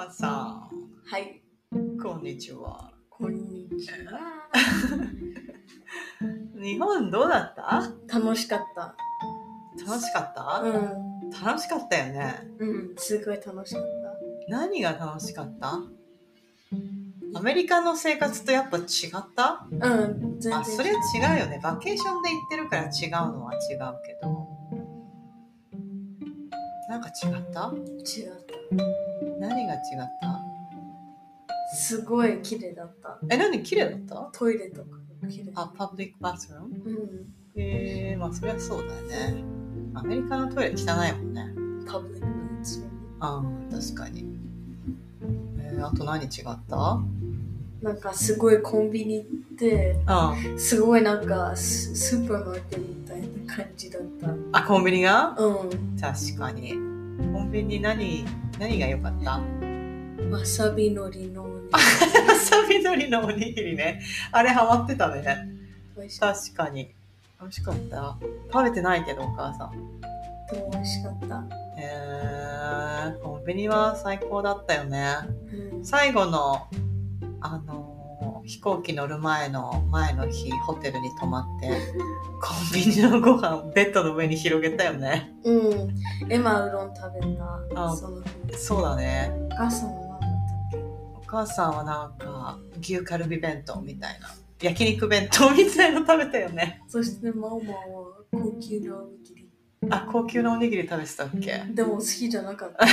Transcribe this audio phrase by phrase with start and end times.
[0.00, 0.66] 母さ
[1.10, 1.42] はい、
[1.76, 2.90] ん、こんにちは。
[3.10, 4.18] こんにちは。
[6.56, 7.82] 日本どうだった？
[8.18, 8.96] 楽しかった。
[9.86, 10.68] 楽しかった、う
[11.26, 12.48] ん、楽しかったよね。
[12.58, 13.84] うん、すごい楽しかっ
[14.48, 15.80] 何が楽しかった？
[17.34, 19.20] アメリカの生活とやっぱ違った？
[19.36, 19.66] た。
[19.70, 19.80] うん、
[20.40, 20.56] 全然。
[20.60, 21.60] あ、それは違うよね。
[21.62, 24.48] バケーションで行ってるから違うのは違うけど。
[26.88, 27.70] なんか違った？
[27.74, 27.80] 違
[28.22, 28.49] った。
[29.40, 29.80] 何が違っ
[30.20, 30.40] た？
[31.74, 33.18] すごい綺麗だった。
[33.28, 33.62] え、何？
[33.62, 34.30] 綺麗だった？
[34.32, 35.52] トイレとか綺麗。
[35.54, 39.44] あ、パブリックバスルームうん、えー、まあそりゃそうだよね。
[39.94, 41.52] アメリカのトイレ汚いもんね。
[41.90, 42.84] パブリックのやつ。
[43.20, 44.24] ああ、確かに。
[45.58, 46.30] えー、あと何違っ
[46.68, 47.00] た？
[47.82, 54.34] なんかすごいコンビニ行って、あすごいなんかススーパーマーケットみたいな感じだった。
[54.52, 55.34] あ、コンビニが？
[55.38, 56.74] うん、確かに。
[57.32, 58.24] コンビニ何、
[58.60, 59.40] 何が良かった？
[60.30, 61.78] わさびのりのおにわ
[62.36, 64.02] さびのりのおにぎりね。
[64.32, 65.24] あれハマってたね。
[66.20, 66.90] 確かに。
[67.40, 68.18] 美味しかった。
[68.52, 69.70] 食べてないけど、お母さん。
[70.50, 70.56] た。
[70.72, 71.42] 美味しかった。
[71.78, 75.14] えー、コンビニは最高だったよね。
[75.72, 76.66] うん、最後の、
[77.40, 81.68] あのー飛行機乗る前の前の日、ホテルに泊まって、
[82.40, 85.32] コンビニのご飯、ベッドの上に広げたよね。
[85.44, 87.86] うん、エマうどん食べた。
[87.86, 88.22] あその
[88.56, 89.32] そうだね。
[89.50, 90.78] お母さんは何だったっけ？
[91.14, 94.30] お母さんはなんか、牛カルビ弁当みたいな。
[94.60, 96.82] 焼肉弁当みたいの食べたよね。
[96.86, 99.39] そしてマオマオは高級なおにぎり。
[99.88, 101.64] あ、高級なおにぎり食べてたっけ？
[101.72, 102.84] でも好きじゃなかった。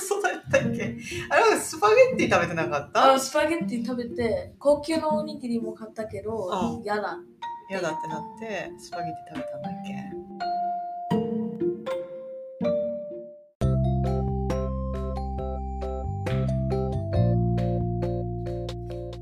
[0.00, 0.96] そうだったっけ？
[1.28, 3.12] あれはスパゲッティ食べてなかった？
[3.12, 7.18] あスパゲッティ食べて、高級なおにぎりも買ったけどう、嫌だ。
[7.70, 9.92] 嫌だってなって、スパゲッティ食べたんだっけ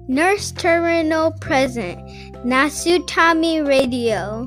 [0.08, 1.98] ？Nurse Terminal Present
[2.44, 4.46] Nasutami Radio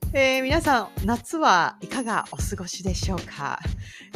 [0.13, 3.59] えー皆さん、夏はいかがお過ごしでしょうか、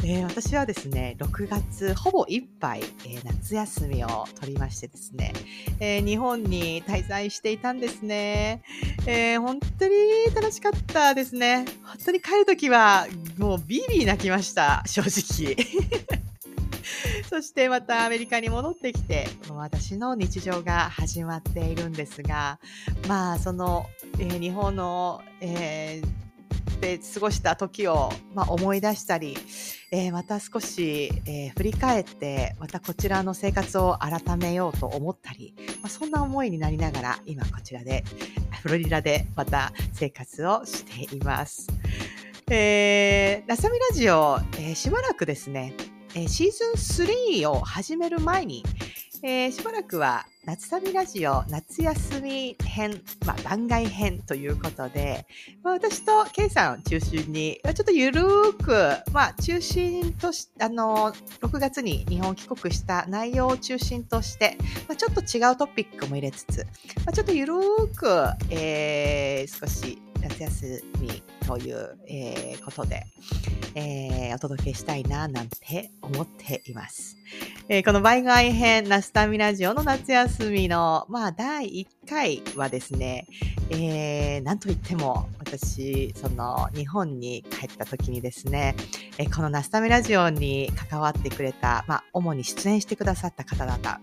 [0.04, 5.32] えー私はですね、6月ほぼいっぱい、えー夏休みを取りましてですね、
[5.80, 8.62] え日本に滞在していたんですね。
[9.06, 9.94] え本当に
[10.34, 11.64] 楽しかったですね。
[11.82, 13.06] 本当に帰るときは
[13.38, 15.56] もうビービー泣きました、正直。
[17.28, 22.58] そしてまたアメリカに戻ってきて、私の日常が始まっているんですが、
[23.08, 23.86] まあ、その、
[24.18, 26.26] えー日本の、えー
[26.80, 29.34] で過ごした時を、まあ、思い出したり、
[29.90, 38.04] えーまた少し、えー振り返って、またこちらの生活を改めようと思ったり、まあ、そんな思いになりながら、今こちらで、
[38.62, 41.66] フロリダでまた生活をしています。
[42.50, 45.72] えー、ラサミラジオ、えーしばらくですね、
[46.18, 48.64] えシーズン3を始める前に、
[49.22, 55.26] えーしばらくは夏旅ラジオ夏休み編、まあ、番外編ということで、
[55.62, 61.12] まあ、私と K さんを中心に、ちょっとゆるーく、まあ、中心とし、あの、
[61.42, 64.56] 6月に日本帰国した内容を中心として、
[64.88, 66.64] まあ、ちょっと違うトピックも入れつつ、
[67.04, 68.08] まあ、ちょっとゆるーく、
[68.48, 69.98] えー少し
[70.28, 73.06] 夏休みという、えーことで、
[73.74, 77.16] えーお届けしたいな、なんて思っています。
[77.68, 83.26] えーこの番外編、ナスタミラジオの夏休みの、まあ、第1回はですね、
[83.70, 88.74] えー、なんといっても、私、その、日本に帰った時にですね、
[89.18, 94.00] えーこのナスタミラジオに関わってくれた、まあ、主に出演してくださった方々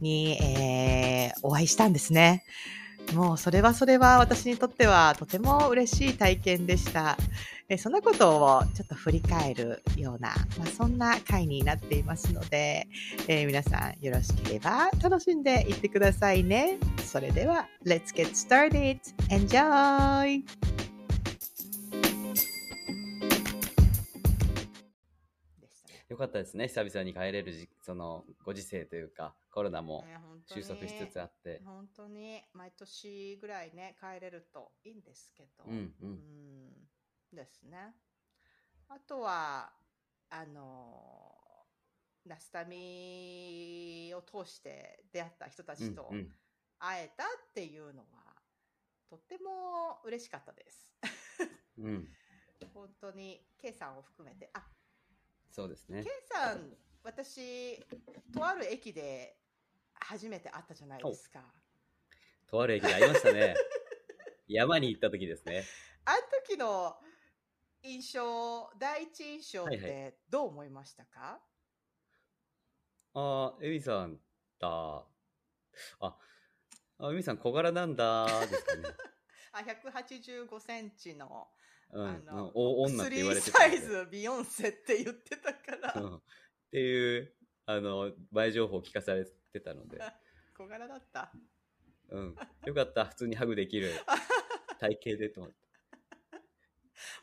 [0.00, 2.44] に、えーお会いしたんですね。
[3.14, 7.16] もう、それはそれは私にとってはとても嬉しい体験でした。
[7.68, 12.88] えそんなことをちょっと振り返るような、まあ、そんな回になっていますので、
[13.28, 16.78] えー皆さんよろしければ楽しんでいってくださいね。
[17.06, 18.98] それでは、Let's get started!
[19.28, 20.89] Enjoy!
[26.10, 26.66] よかったですね。
[26.66, 30.04] 久々に帰れるじ、その、ご時世というか、コロナも
[30.44, 31.62] 収束しつつあって。
[31.64, 36.10] 本当に毎年ぐらいね帰れるといいんですけど、うんうん。
[36.10, 37.94] んですね。
[38.88, 39.70] あとは
[40.30, 41.32] あの
[42.26, 46.28] ラスタミを通して出会った人たちとうんうん。
[46.80, 48.34] 会えたっていうのは、
[49.08, 50.92] とっても嬉しかったです。
[51.78, 52.08] うん。
[52.74, 54.50] 本当に K さんを含めて。
[54.54, 54.66] あ
[55.50, 56.10] そうですね K。
[56.32, 57.78] さん私
[58.32, 59.36] とある駅で
[59.94, 61.40] 初めて会ったじゃないですか
[62.50, 63.54] とある駅でありましたね。
[64.48, 65.64] 山に行った時ですね。
[66.04, 67.00] あの時の
[67.82, 71.40] 印象、第一印象っはいはてどう思いましたか、
[73.14, 74.20] ああ、エミさん
[74.58, 74.68] だ。
[76.00, 76.16] あ、
[76.98, 78.88] あエミさん小柄なんだ、ですかね。
[79.52, 81.48] あ、185センチの、
[81.92, 82.06] うん。
[82.06, 86.20] あうんの、お女って言われてスリーサイズビヨンセって言ってたから、うんっ
[86.70, 87.34] ていう、
[87.66, 89.98] あの、前情報を聞かされてたので。
[90.56, 91.32] 小柄だった。
[92.10, 92.36] うん。
[92.64, 93.04] よかった。
[93.06, 93.92] 普通にハグできる
[94.78, 95.58] 体型でと思って。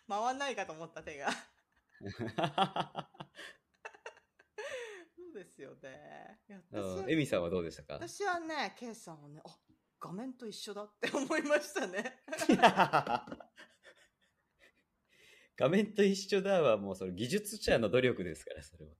[0.07, 1.29] 回んないかと思った手が。
[5.15, 6.39] そうですよね。
[7.07, 7.93] エミさんはどうでしたか？
[7.95, 9.57] 私はね、ケイさんをね、あ
[9.99, 12.23] 画面と一緒だって思いましたね。
[15.57, 18.91] 画面と一緒だはもうそれ技術者の努力ですから、それは。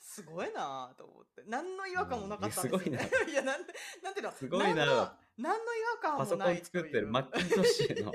[0.00, 1.42] すごいなと思って。
[1.46, 3.08] 何の違和感もなかったんですよ、ね。
[3.26, 3.72] うん いやなんで、
[4.02, 4.32] なんていうの？
[4.32, 8.12] すごいな何の何の違和感パソコンもない作ってるマッキントッシュへの、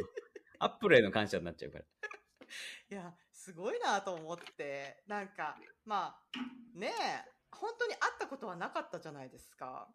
[0.60, 1.86] アップルへの感謝になっちゃうから。
[2.92, 9.88] いや、すごいなと思って、なんか、まあ、ねえ、本当に会ったことはなかったじゃないですか。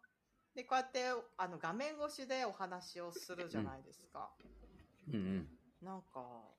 [0.55, 1.05] で、こうやって、
[1.37, 4.31] あの、画面越しでお話をするじゃないですか。
[5.07, 5.59] うんうん。
[5.81, 6.58] なんか、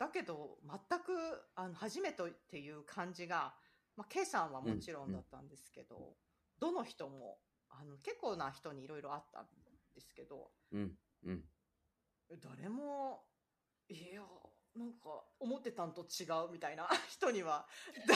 [0.00, 1.12] だけど、全く、
[1.54, 3.52] あの、初めてっていう感じが、
[3.98, 6.16] まあ、K さんはもちろんだったんですけど、
[6.58, 7.36] どの人も、
[7.68, 9.44] あの、結構な人にいろいろあったん
[9.94, 10.92] ですけど、うん。
[11.26, 11.44] うん。
[12.42, 13.26] 誰も、
[13.90, 14.22] いや、
[14.74, 17.68] なんか、思ってたんと違うみたいな 人には、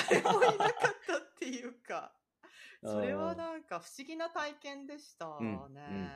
[0.09, 2.17] 誰もいなかったっていうか、
[2.83, 5.35] それはなんか不思議な体験でしたね。
[5.39, 6.11] うんうん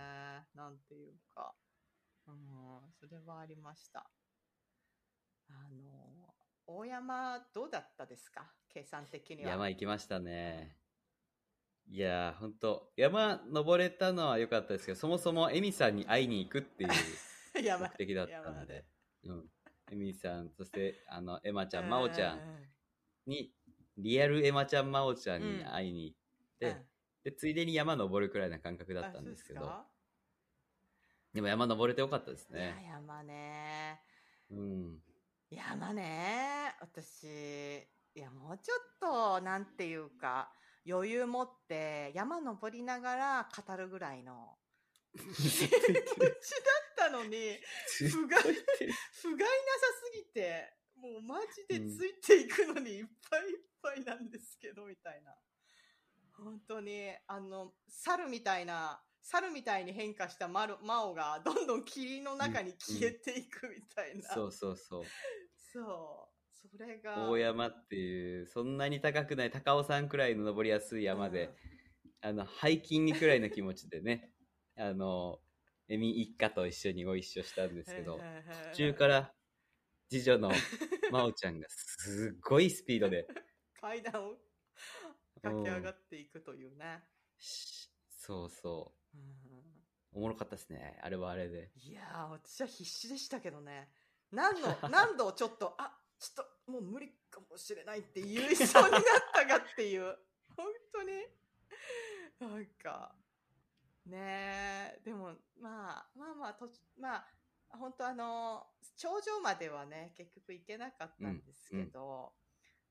[0.55, 1.55] なんていうか。
[2.26, 4.11] うん、それはありました。
[5.49, 6.35] あの、
[6.67, 8.47] 大山どうだったですか？
[8.69, 9.50] 計算的には。
[9.50, 10.77] 山行きましたね。
[11.91, 16.91] いやー、ほんと、山登れたのは良かったですけど、そもそもエミさんに会いに行くっていう
[17.65, 18.85] 山目的だった山ので。
[19.25, 19.50] うん。
[19.91, 22.69] エミさん、そして、 あの、エマちゃん、マオちゃん
[23.27, 23.55] に、
[23.97, 26.19] リアルエマちゃん、マオちゃんに会いに行っ
[26.59, 26.89] て、うん
[27.25, 29.85] で、ついでに山登るくらいな感覚だったんですけど、
[31.35, 32.87] でも山登れてよかったですね。
[32.87, 34.00] 山ね。
[34.50, 35.03] うん。
[35.50, 36.75] 山ね。
[36.81, 37.25] 私、
[38.15, 40.53] いや、もうちょっと、なんていうか、
[40.89, 44.59] 余裕持って山登りながら語るぐらいの
[45.15, 46.00] 気持ちだっ
[46.97, 47.59] たのに、
[48.11, 48.56] 不甲斐不甲斐なさ
[50.05, 55.35] すぎて、もうマジでついていくのにいっぱいいっぱいなんですけど、みたいな。
[56.37, 64.23] 本当に、あの、猿みたいな、猿みたいに変化したマルマオがどんどん霧の中に消えていくみたいな。
[64.35, 65.05] そうそうそう。
[65.73, 66.38] そう。
[66.70, 67.29] それが。
[67.29, 71.55] 大山っていう、そんなに高くない高尾山くらいの登りやすい山で、
[72.20, 74.32] あの、ハイキングくらいの気持ちでね、
[74.76, 75.41] あの、
[75.88, 78.19] エミ一家と一緒にご一緒したんですけど、
[78.73, 79.35] 途中から
[80.11, 80.50] 次女の
[81.11, 83.26] 真央ちゃんがすっごいスピードで、
[83.81, 84.37] 階段を
[85.42, 87.04] 駆け上がっていくというね。
[87.38, 88.98] しそうそう、うん
[90.12, 90.99] おもろかったですね。
[91.03, 91.71] あれはあれで。
[91.77, 93.88] いやー、私は必死でしたけどね。
[94.33, 100.19] 何の、 何度ちょっと、あ、ちょっともう無理かもしれないって言いそうになったかっていう。
[100.57, 101.12] 本当に。
[102.41, 103.15] なんか、
[104.07, 107.27] ねえ、でも、まあ、まあまあ、とまあ、
[107.71, 112.35] 本当あの、頂上まではね、結局行けなかったんですけど、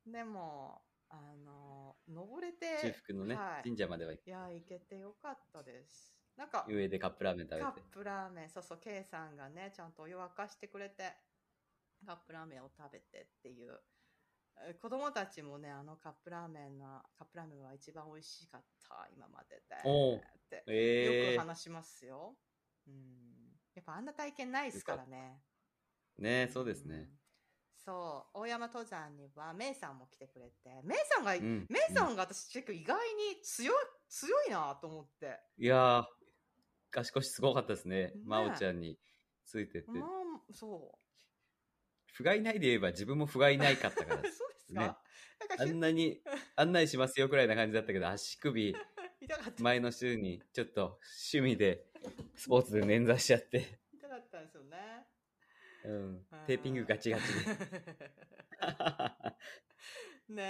[0.06, 6.16] でも、あの、登れて、中腹のね、はい神社までは行いや、行けてよかったです。
[6.36, 7.88] なんか、上でカップラーメン食カッべて。
[7.92, 11.14] プラーメン、そうそう、K さんがね、ちゃんとお湯沸かしてくれて、
[12.06, 13.80] カップラーメンを食べてっていう。
[14.60, 19.76] え子供たちもね、あのカップラーメンの、カップラーメンは一番美味しかった、今までで。
[20.16, 22.36] って、ええよく話しますよ。
[22.88, 23.58] うん。
[23.76, 25.42] やっぱあんな体験ないですからね。
[26.18, 27.10] ねそうですうんね。。
[27.88, 33.75] そう、大山登山には、メイさんも来てくれて、メイさんが、うんメイさんが私結構意外に強い、
[34.10, 35.39] 強いなと思って。
[35.58, 38.08] いやー、足腰すごかったですね。
[38.08, 39.00] ね真央ちゃんに
[39.46, 39.91] ついてって。
[39.91, 40.10] まあ、
[40.51, 40.98] そう。
[42.12, 44.88] 不甲斐ないで言えば自分も不甲斐ないかったから そうですですか、ね
[45.60, 46.22] あなんなに
[46.58, 48.75] 案内しますよくらいな感じだったけど、足首。
[49.60, 51.00] 前の週にちょっと
[51.32, 51.86] 趣味で、
[52.36, 55.07] スポーツで捻挫しちゃって、痛かったんですよね。
[55.88, 57.56] うん、テーピングガチガチで。
[60.29, 60.44] ね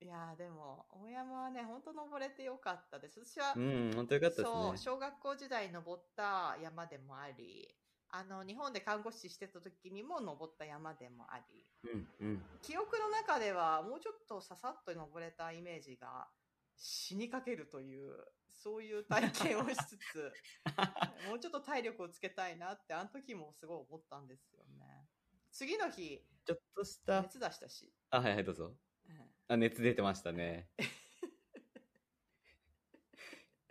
[0.00, 0.04] え。
[0.04, 3.20] いやーでも、大山はね、本当登れてよかったです。
[3.24, 4.78] 私は、うん、本当よかったそう、ね。
[4.78, 7.68] 小学校時代登った山でもあり、
[8.10, 12.42] あの、日本で看護師してた時にも登った山でもあり、うん、うん。
[12.62, 16.28] 記憶の中ではもうちょっとささっと登れたイメージが
[16.76, 18.12] 死にかけるという、
[18.58, 20.32] そういう体験をしつつ、
[21.28, 25.08] もうちょっと体力をつけたいなって、あの時もすごい思ったんですよね。
[25.52, 27.94] 次の日、ちょっとした、熱出したし。
[28.10, 28.76] あ、はいはい、どうぞ。
[29.08, 30.68] うんあ、熱出てましたね。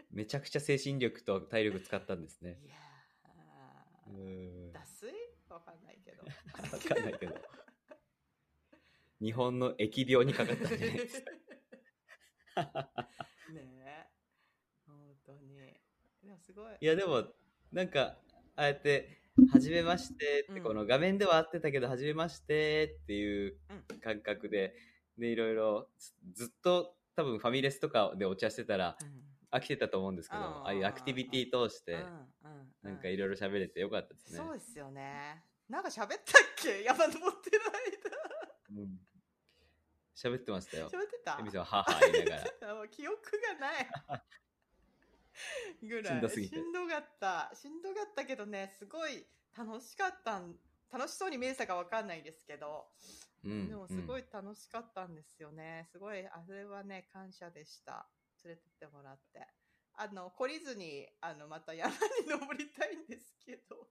[0.10, 2.60] めちゃくちゃ精神力と体力使ったんですね。
[2.64, 2.76] いや
[4.08, 4.74] うーん。
[4.74, 5.14] 脱水？
[5.50, 6.24] わかんないけど。
[6.24, 6.32] わ
[6.80, 7.36] かんないけど。
[9.20, 11.32] 日本の疫病にかかったんじゃないですか。
[13.54, 13.77] ね
[16.38, 16.76] すごい。
[16.80, 17.24] いや、でも、
[17.72, 18.18] なんか、
[18.56, 19.18] ああやって、
[19.54, 23.58] はじめましてって、うんこの画面では会ってたけど、はじめましてっていう
[23.92, 24.76] うん感覚で、
[25.18, 28.98] で、いろいろ、ずずっと多分ファミレスとかでお茶してたら
[29.52, 31.98] 飽きてたと思うんですけど、うんああいうアクティビティ通して、
[32.82, 34.38] なんかいろいろ喋れてよかったですね。
[34.40, 35.44] そうですよね。
[35.70, 36.18] なんか喋ったっ
[36.62, 36.82] け？
[36.86, 37.62] 山登ってる
[38.72, 39.00] うん
[40.16, 41.00] 喋ってましたよ間。。
[41.00, 41.38] 喋ってた？
[41.40, 42.88] エミさんははは言いながら。
[42.90, 43.88] 記憶がない。
[45.82, 46.30] ぐらい。
[46.30, 47.52] しんどかった。
[47.54, 49.26] しんどかったけどね、すごい
[49.58, 50.56] 楽しかったん。
[50.92, 52.88] 楽しそうに見えてたかわかんないですけど、
[53.44, 53.68] うん。
[53.68, 54.22] でもすごい。
[54.22, 55.88] い楽しかったんですよね。
[55.92, 58.08] すごい、あれはね、感謝でした。
[58.44, 59.48] 連れてってもらって。
[59.94, 61.98] あの、懲りずに、あの、また山に
[62.30, 63.90] 登りたいんですけど。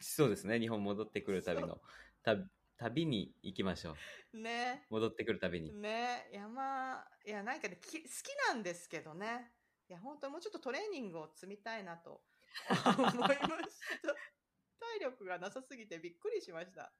[0.00, 0.58] そうですね。
[0.58, 1.80] 日本戻ってくる旅の、
[2.22, 2.36] た
[2.76, 3.96] 旅に行きましょ
[4.34, 4.38] う。
[4.38, 4.86] ね。
[4.90, 5.72] 戻ってくる旅に。
[5.72, 9.52] ね、山、いや、なんかね、き好きなんですけどね。
[9.88, 12.22] いや、本当にもうちょっとトレーニングを積みたいなと
[12.98, 13.38] 思いました。
[14.78, 16.92] 体力がなさすぎてびっくりしました。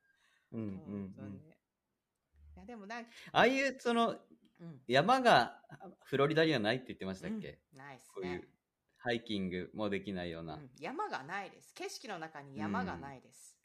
[2.56, 4.18] いや、でもなんか、ああいう、その、
[4.58, 4.82] うん。
[4.86, 5.60] 山が
[6.04, 8.48] フロリダにはないって言ってましたっけ、うんないですこういうね。
[8.96, 10.54] ハイキングもできないような。
[10.54, 11.74] うん山がないです。
[11.74, 13.56] 景色の中に山がないです。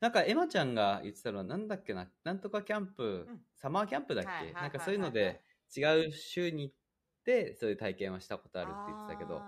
[0.00, 5.42] なんか、エマちゃんが言ってたのは、なんだっけな、なんとかキャンプ、うんサマーキャンプだっけ、なんかそういうので、
[5.74, 6.74] 違う州に行っ
[7.24, 9.40] て、そういう体験はしたことあるって言ってたけど、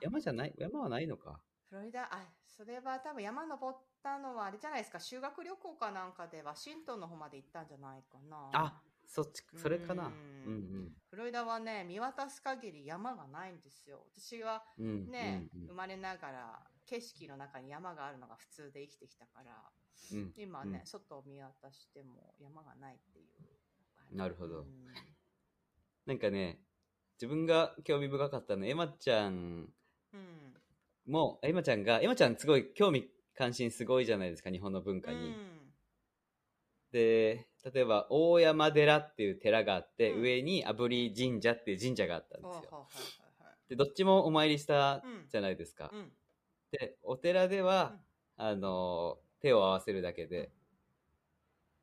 [0.00, 1.40] 山じゃない、山はないのか。
[1.68, 8.36] フロリダ、あ、それは多分山登ったのはあれじゃないですか、修学旅行かなんかでワシントンの方まで行ったんじゃないかな。
[8.52, 10.08] あ、そっち、それかな。
[10.08, 10.12] うう
[10.50, 14.06] んんフロリダはね、見渡す限り山がないんですよ。
[14.16, 14.86] 私はうん。
[14.86, 15.10] うん。
[15.10, 19.70] ね、うん生まれながら景色の中に山があるのが普通で生きてきたから、
[20.12, 24.16] うん今ね、うん外を見渡しても山がないっていう。
[24.16, 24.66] なるほどうん
[26.06, 26.58] なんかね、
[27.20, 29.68] 自分が興味深かったのは、エマちゃん
[30.12, 30.54] うん。
[31.06, 35.16] も、エマちゃんが、エマちゃんすごい興味関心すごいじゃないですか、日本の文化に。
[35.18, 35.56] うん
[36.92, 42.88] で、例えば、大山寺っていう寺があって、うん上に炙り神社っていう神社があったんですよ。
[43.68, 45.92] で、どっちもお参りしたうんじゃないですか。
[46.72, 47.96] で、お寺では、
[48.36, 50.50] あの、手を合わせるだけで、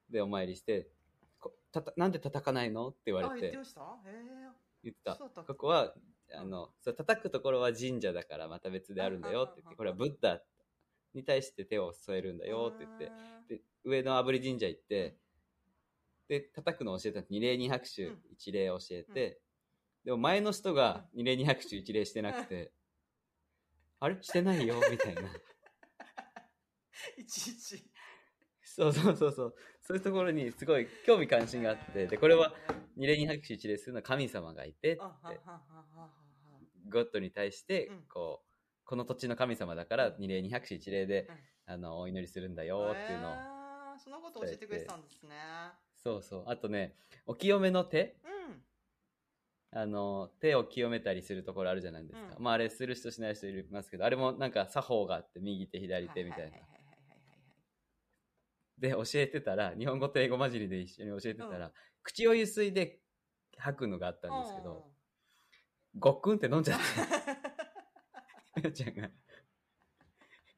[0.09, 0.89] で、お参りして、
[1.39, 2.89] こたたなんで叩かないの？
[2.89, 3.81] って言わあ、れて言ってま、した？
[3.81, 4.66] へえ。
[4.83, 5.15] 言ってた。
[5.15, 5.93] ここは、
[6.33, 10.41] あの、そう叩くところは神社だからまた別であるんだよって言って、これはブッダ
[11.13, 13.11] に対して手を添えるんだよって言って、
[13.55, 15.17] で、上の炙り神社行って、
[16.27, 18.21] で、叩くのを教えた二礼二拍手うん。
[18.31, 19.39] 一礼教えて、
[20.03, 22.71] でも前の人が二礼二拍手一礼してなくて、
[23.99, 24.17] あれ？
[24.21, 24.75] してないよ？
[24.91, 25.21] みたいな。
[27.17, 27.89] いちいち。
[28.77, 29.55] そうそうそうそう。
[29.81, 32.53] そういうところにすごい興味関心があって、で、これは
[32.95, 35.01] 二礼二拍手一礼するのは神様がいてって
[36.87, 38.47] ゴッドに対してうん、こう、
[38.85, 41.27] この土地の神様だから二礼二拍手一礼で
[41.67, 43.33] うん、あの、お祈りするんだよっていうのを。
[43.97, 45.35] そのこと教えてくれてたんですね。
[45.95, 46.43] そうそう。
[46.45, 46.93] あとね、
[47.25, 48.15] お清めの手
[49.73, 49.79] うん。
[49.79, 52.35] あの、手を清めたりするところあるじゃないですか。
[52.37, 56.57] うんまああれする人しない人いますけど、あれもなんか作法があって、右手左手みたいな
[58.77, 61.71] で、教えてたら、日本語と英語混じりで一緒に教えてたら、
[62.03, 62.99] 口をゆすいで
[63.57, 64.85] 吐くのがあったんですけど、
[65.97, 66.83] ごっくんって飲んじゃって、
[68.57, 69.09] みなちゃんが、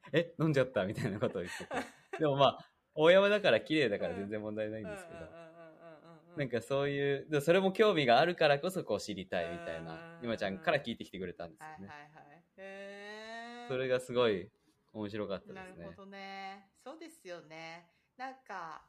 [0.12, 2.18] え、飲んじゃったみたいなことを言ってて。
[2.18, 2.58] でもまあ、
[2.94, 5.26] 大山だから綺麗だから全然問題ないんですけど、
[6.36, 11.88] なんかそういう、でそれも興味があるからこそこう知りたいみたいなう、ん今ちゃんから聞いてきてくれたんですよね。
[11.88, 13.68] はいはいはい。
[13.68, 14.50] それがすごい
[14.92, 15.62] 面白かったですね。
[15.78, 16.70] なるほどね。
[16.84, 17.86] そうですよね。
[18.20, 18.84] なんか、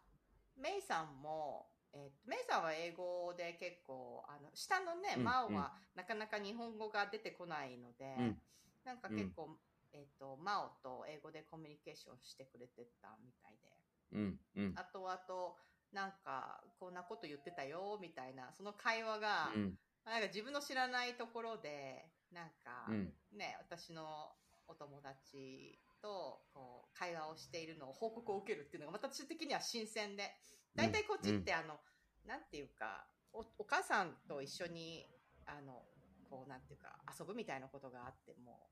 [0.58, 8.42] メイさんも、えーとメイさんは英語で結構あの下のね「うんマオ」はなかなか日本語が出てこないので、うん。
[8.86, 9.58] なんか結構、
[9.94, 13.70] えっ、とマオと英語でコミュニケーションしてくれてたみたいで。
[14.14, 14.74] うん、うん。
[14.78, 15.58] あとあと
[15.92, 24.32] なんかこんなこと言ってたよみたいなその会話が、うん、なんか自分の知らないところでなんか、うん、ね私の
[24.68, 30.32] お友達とこう会話をしているのを報告を受けるっていうのが私的には新鮮で。
[30.74, 31.82] 大体こっちってあの、
[32.26, 35.06] なんていうかおお母さんと一緒に
[35.46, 35.84] あの
[36.30, 38.70] こうなんていうか遊ぶみたいなことがあっても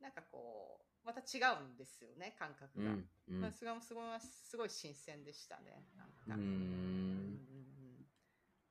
[0.00, 3.40] なんかこうまた違うんですよね感覚が、うん、うん。
[3.40, 6.38] まあ、すごいすごいすごい新鮮でしたねなんか、う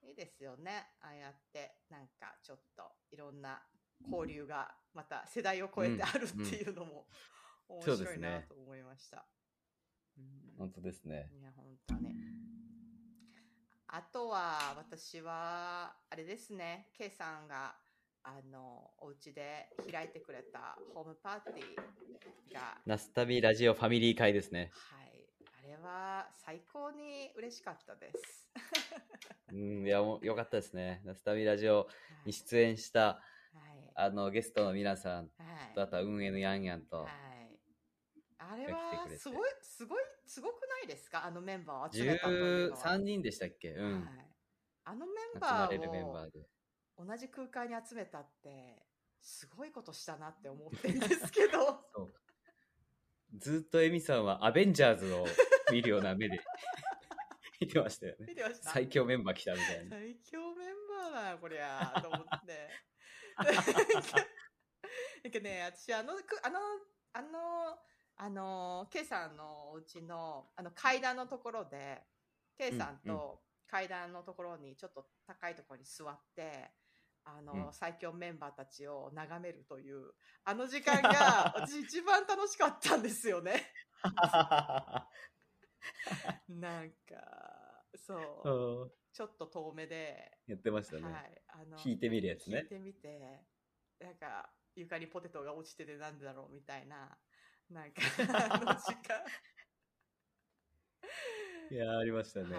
[0.08, 3.62] いいですよねああやってなんかちょっといろんな
[4.10, 7.06] 交流がまた世代を超えてあるっていうのも
[7.76, 9.26] 面そうですね白いなと思いました。
[10.18, 11.32] うん本当ですね。
[11.40, 12.16] いや、本当ね。
[13.88, 17.76] あとは、私は、あれですね、K さんが、
[18.24, 24.72] あの、お家で開いてくれたホームパーティーが、ナスタビラジオファミリー会ですね。
[24.72, 25.26] はい、
[25.64, 28.48] あれは最高に嬉しかったです。
[29.52, 31.02] うん、いや、よかったですね。
[31.04, 31.88] ナスタビラジオは
[32.26, 33.20] いに出演した、は
[33.74, 33.92] い。
[33.96, 35.24] あの、ゲストの皆さんは
[35.72, 37.31] いと、あとは運営のヤンヤンと、はい。
[38.50, 41.26] あれはすごい、すごい、すごくないですか？
[41.26, 42.84] あのメンバーを集めたというのは。
[42.84, 43.70] 13人でしたっけ？
[43.72, 43.94] うん。
[44.06, 44.28] はい。
[44.84, 46.48] あのメン集バーまれるメンバをーで。
[46.98, 48.84] 同じ空間に集めたって、
[49.22, 51.86] すごいことしたなって思ってるんですけど。
[53.38, 55.26] ずっとエミさんはアベンジャーズを
[55.72, 56.38] 見るような目で
[57.62, 58.26] 見てましたよね。
[58.28, 59.98] 見てました最強メンバー来たみたいな。
[59.98, 62.70] 最強メンバーだな、こりゃ、と思って。
[65.24, 66.60] なんかね、私、あの、くあの、
[67.14, 67.80] あの、
[68.24, 72.04] あの、ケイさんのお家の、あの、階段のところで、
[72.56, 76.70] ケイさんと階段のところに、ちょっと高いところに座って、
[77.26, 80.12] あの、うん最強メンバーたちを眺めるという、
[80.44, 81.10] あの時間が、
[81.58, 83.74] 私一番楽しかったんですよね。
[86.48, 88.94] なんか、そう。
[89.14, 91.12] ちょっと遠目で、やってましたね。
[91.12, 92.68] はい、あの弾いてみるやつね弾い。
[92.68, 93.44] てみて、
[94.00, 97.18] なんか床にポテトが落ちててなんでだろうみたいな、
[97.72, 98.02] なんか
[98.50, 99.24] あの時間、
[101.72, 102.58] いや、ありましたはい、ね。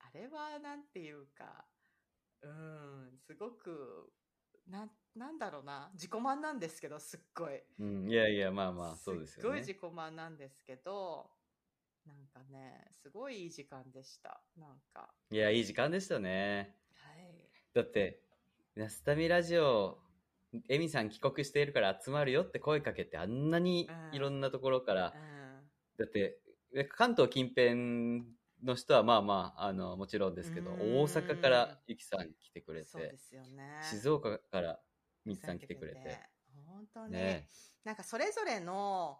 [0.00, 1.64] あれはなんていうか、
[2.42, 4.12] うん、すごく
[4.66, 7.62] なんなんだろうな、自己満なんですけど、すっごい。
[7.78, 9.42] うん、いやいや、まあまあ、そうですよね。
[9.42, 11.30] すっごい自己満なんですけど、
[12.06, 14.42] なんかね、すごいいい時間でした。
[14.56, 16.76] なんか、いや、いい時間でしたね。
[16.94, 17.48] はい。
[17.74, 18.22] だって、
[18.76, 19.98] ナスタミラジオ、
[20.68, 24.16] エミさん帰国しているから集まるよって声かけて、あんなにうん。
[24.16, 25.68] いろんなところから、うん。
[25.98, 26.38] だって、
[26.96, 28.24] 関東近辺
[28.64, 30.76] の人はまあまあ、あの、もちろんですけど、うん。
[31.02, 33.80] 大阪からゆきさん来てくれてね。
[33.82, 34.80] 静岡から
[35.24, 36.18] みつさん来てくれて、
[36.66, 37.48] 本当に、ね。
[37.84, 39.18] なんかそれぞれの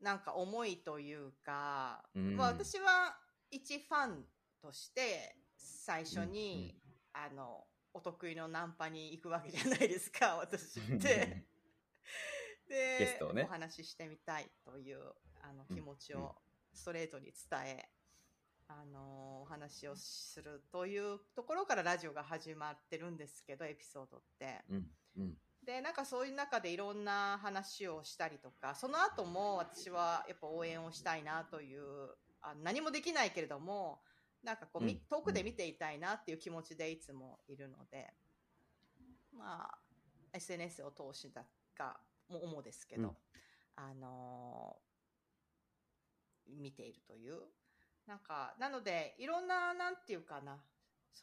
[0.00, 2.36] なんか思いというか、うん。
[2.36, 3.16] まあ、私は
[3.50, 4.24] 一ファン
[4.60, 6.74] として最初に、
[7.12, 7.64] あの
[7.98, 11.44] お得意のナンパに行くわけじゃないですか 私って。
[12.68, 15.00] でゲストをねお話ししてみたいという
[15.40, 16.36] あの気持ちを
[16.72, 17.90] ストレートに伝え、
[18.68, 24.62] あのお話をするというところからラジオが始まってるんですけどエピソードって。
[24.68, 31.82] うん、うん、でなんかそういう中でいろんな話をしたりとかその後も私はやっぱ応援をしたいなという
[32.42, 34.02] あ何もできないけれども
[34.42, 35.00] なんかこう、みうん。
[35.08, 38.14] 遠くで見ていたいなっていう気持ちでいつもいるので、
[39.32, 39.78] まあ
[40.32, 41.44] SNS を通しだ
[41.76, 43.16] かも主ですけど、うん。
[43.76, 44.88] あのー
[46.50, 47.40] 見ているという。
[48.06, 50.58] なんかなのでいろんななんていうかな。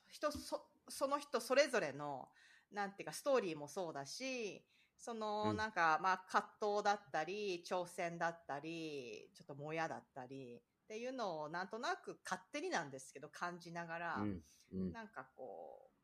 [0.08, 2.30] 人そその人それぞれの
[2.72, 4.64] なんていうかストーリーもそうだし
[4.98, 5.58] その、うん。
[5.58, 14.94] なんかまあ葛藤だったり挑戦だったりちょっともやだったりっていうのをなんとなく勝手になんですけど感じながら、うん、うん。
[14.94, 15.96] なんかこう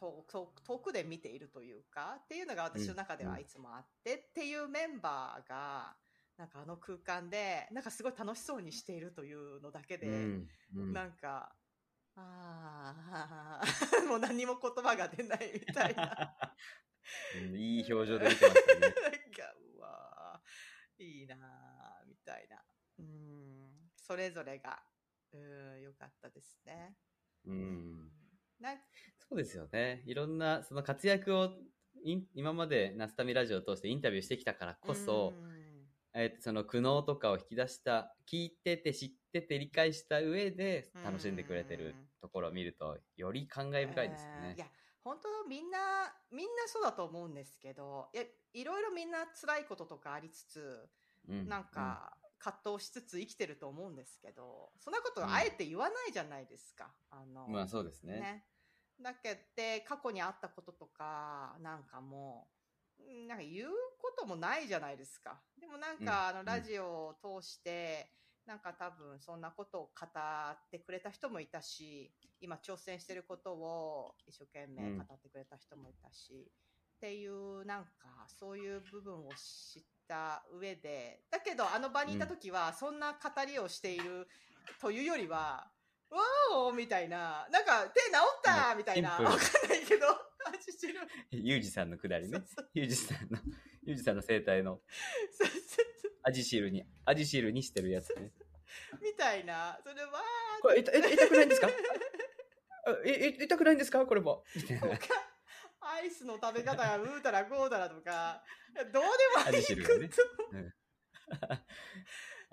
[0.00, 5.94] 遠くで見ているというかっていうのが私の中ではいつもあって、っていうメンバーが
[6.36, 10.92] なんかあの空間でなんかすごい楽しそうにしているというのだけで、うん、うん。
[10.92, 11.54] なんか
[12.16, 13.62] ああ
[14.08, 16.36] もう何も言葉が出ないみたいな
[17.36, 18.80] うんいい表情で見てましたね。
[18.82, 22.62] なんかうわーいいなーみたいな
[22.98, 23.61] うん
[24.02, 24.82] それぞれが
[25.32, 26.98] うんよかったですね。
[27.46, 28.10] うん。
[28.58, 28.78] なん
[29.28, 30.02] そうですよね。
[30.06, 31.50] いろんな、その活躍を、
[32.34, 35.52] 今までナスタミラジオを通してインタビューしてきたからこそ、うん
[36.14, 44.48] えーその苦悩とかを引き出した、聞いてて知ってて理解した上で楽しんでくれてるところを見ると、より感慨深いですよね。
[44.50, 44.66] えーいや、
[45.04, 50.90] 本当みんな、みんなそうだと思うんですけど、いや、いろいろみんな辛いこととかありつつ、
[51.28, 56.92] うなん、か、葛藤しつつ生きてると思うんですけど、そんなことあえて言わないじゃないですか。
[57.10, 58.20] あの、うんまあそうですね。
[58.20, 58.44] ね。
[59.00, 62.48] だけど、過去にあったこととか、なんかも
[62.98, 65.40] う、うんなんか言うこともないじゃないですか。
[65.58, 68.10] でもなんうんか、あの、うんラジオを通して、
[68.46, 76.50] なんか多分そんなことを語ってくれた人もいたし、今挑戦してることを一生懸命語ってくれた人もいたし、
[76.96, 84.28] っていうなんかそういう部分を知った上で、だけどあの場にいた時はそんな語りをしている
[84.80, 85.70] というよりは、
[86.10, 89.28] わーみたいな、なんか手治ったみたいな、わかん
[89.68, 90.06] ないけど、
[90.46, 91.00] 味してる。
[91.30, 92.42] ユージさんのくだりね。
[92.74, 93.38] ユージさんの、
[93.84, 94.80] ユージさんの生態の。
[95.32, 95.86] そうそうそう。
[96.24, 98.30] アジシールに、アジシールにしてるやつね。
[99.02, 100.22] みたいな、それは、
[100.60, 101.68] これ、痛痛くないんですか？
[103.06, 104.04] え痛くないんですか？
[104.06, 104.44] これも。
[104.56, 104.98] みたいな。
[106.02, 108.42] とか、アイスの食べ方がうーたらこうたらとか、
[108.74, 110.22] どうでもアいいこと。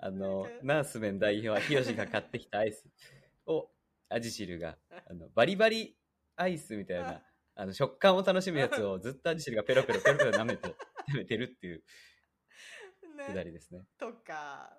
[0.02, 2.88] あのナースメン代表はヒヨシが買ってきたアイス
[3.46, 3.70] を、
[4.08, 5.98] アジシルが、 あの、バリバリ
[6.36, 7.22] アイスみたいな、
[7.54, 10.74] あの、食感を楽しむやつをずっとアジシルがペロペロペロペロ舐めて、
[11.08, 11.82] 食べてるっていう
[13.26, 13.82] くだりですね。
[13.98, 14.72] とか、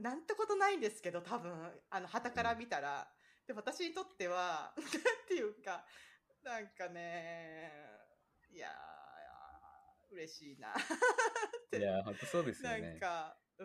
[0.00, 1.52] なんてことないんですけど、多分、
[1.90, 3.08] あの、旗から見たら。
[3.46, 4.88] で、私にとっては、 なん
[5.28, 5.84] ていうか、
[6.44, 7.70] なんかね、
[8.52, 10.74] いやー、嬉しいな。
[11.78, 12.96] いや、本当そうですよなんね。
[12.98, 13.64] か、う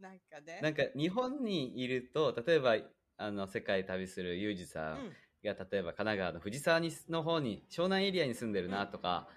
[0.00, 0.58] なんかね。
[0.62, 2.76] なんか、日本にいると、例えば、
[3.18, 5.06] あの、世界旅するユージさうん。
[5.06, 5.12] ん、
[5.44, 9.28] が、例えば神奈川の藤沢にの方に、湘南エリアに住んでるなとか、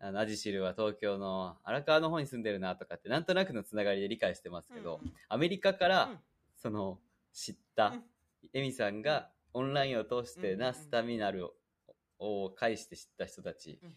[0.00, 5.14] あの、アジシルは東京の荒川の方に住んでるなとかって、なんとなくのつながりで理解してますけど、うんうん。
[5.28, 6.18] アメリカから、うん。
[6.56, 6.98] その、
[7.32, 8.02] 知った、うん。
[8.52, 11.54] エミさんがオンラインを通してナスタミナルを
[12.18, 13.96] を介して知った人たちうん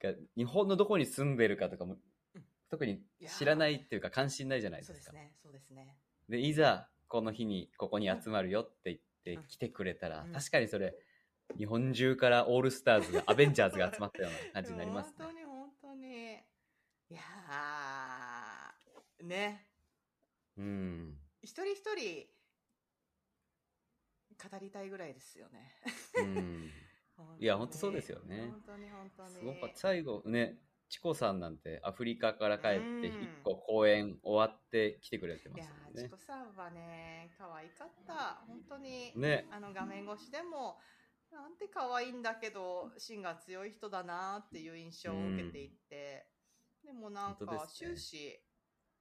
[0.00, 1.96] が、日本のどこに住んでるかとかも
[2.34, 3.00] うん、特に
[3.38, 4.98] 知らないっていうか関心ないじゃないですか。
[4.98, 5.96] そうですね、そうですね。
[6.28, 10.94] で、いざ、この日にここに集まるよって言って来てくれたら、うん確かにそれ、
[11.56, 15.14] 日本中からオールスターズが、アベンジャーズが集まったような感じになりますね。
[15.18, 16.32] 本当に本当に。
[17.10, 19.66] いやー、ね。
[20.58, 21.18] うん。
[21.42, 22.26] 一人一人、
[24.50, 25.80] 語りたいぐらいですよね。
[26.16, 26.70] うん。
[27.40, 29.30] いや本当そうですよね本当に本当に。
[29.30, 29.70] すごか。
[29.74, 36.16] 最後ね、チコさんなんてアフリカから帰ってうん一個公演終わって来てくれてまいやすねー、チコ。
[36.16, 38.44] さんはね、可愛かった。
[38.46, 39.12] 本当に。
[39.16, 39.46] ね。
[39.50, 40.78] あの画面越しでも、
[41.30, 46.26] なんて可愛いんだけど、芯が強い人だなっていう印象を受けていて、
[46.84, 48.40] でもなんかね終始、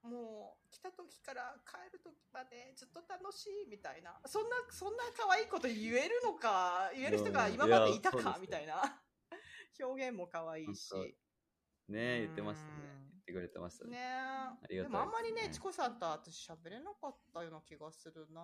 [0.03, 8.37] もう来た時から帰る時までずっと楽しいみたいな、そんな、そんな可愛いこと言えるのか、言える人が今までいたか？
[8.41, 9.01] みたいな。
[9.79, 10.89] 表現も可愛いし。
[11.89, 12.73] ね言ってましたね。
[12.73, 13.09] うん。
[13.09, 13.91] 言ってくれてましたね。
[13.91, 13.97] ね
[14.69, 14.89] りがたいですね。
[14.89, 18.41] でもあんまりね、チコさんと私喋れなかったような気がするな。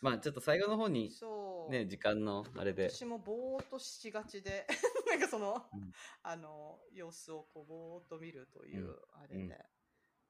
[0.00, 1.72] まあちょっと最後の方に、そう。
[1.72, 4.66] ね、時間のあれで、私もぼーっとしがちで。
[5.10, 5.92] なんかその、うん。
[6.22, 9.50] あの様子をこうぼーっと見るというあれで、うん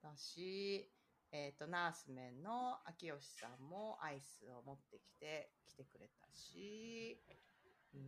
[0.02, 0.90] だし、
[1.30, 7.18] えっとナースメンの秋吉さんもアイスを持ってきて来てくれたし
[7.94, 8.02] うん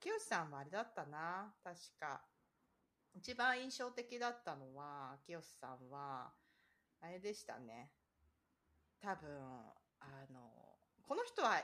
[0.00, 2.22] 秋吉さんもあれだったな確か。
[3.12, 6.32] 一番印象的だったのは秋吉さんは
[7.00, 7.90] あれでしたね。
[9.00, 9.28] 多分
[10.00, 10.40] あの
[11.06, 11.60] この人は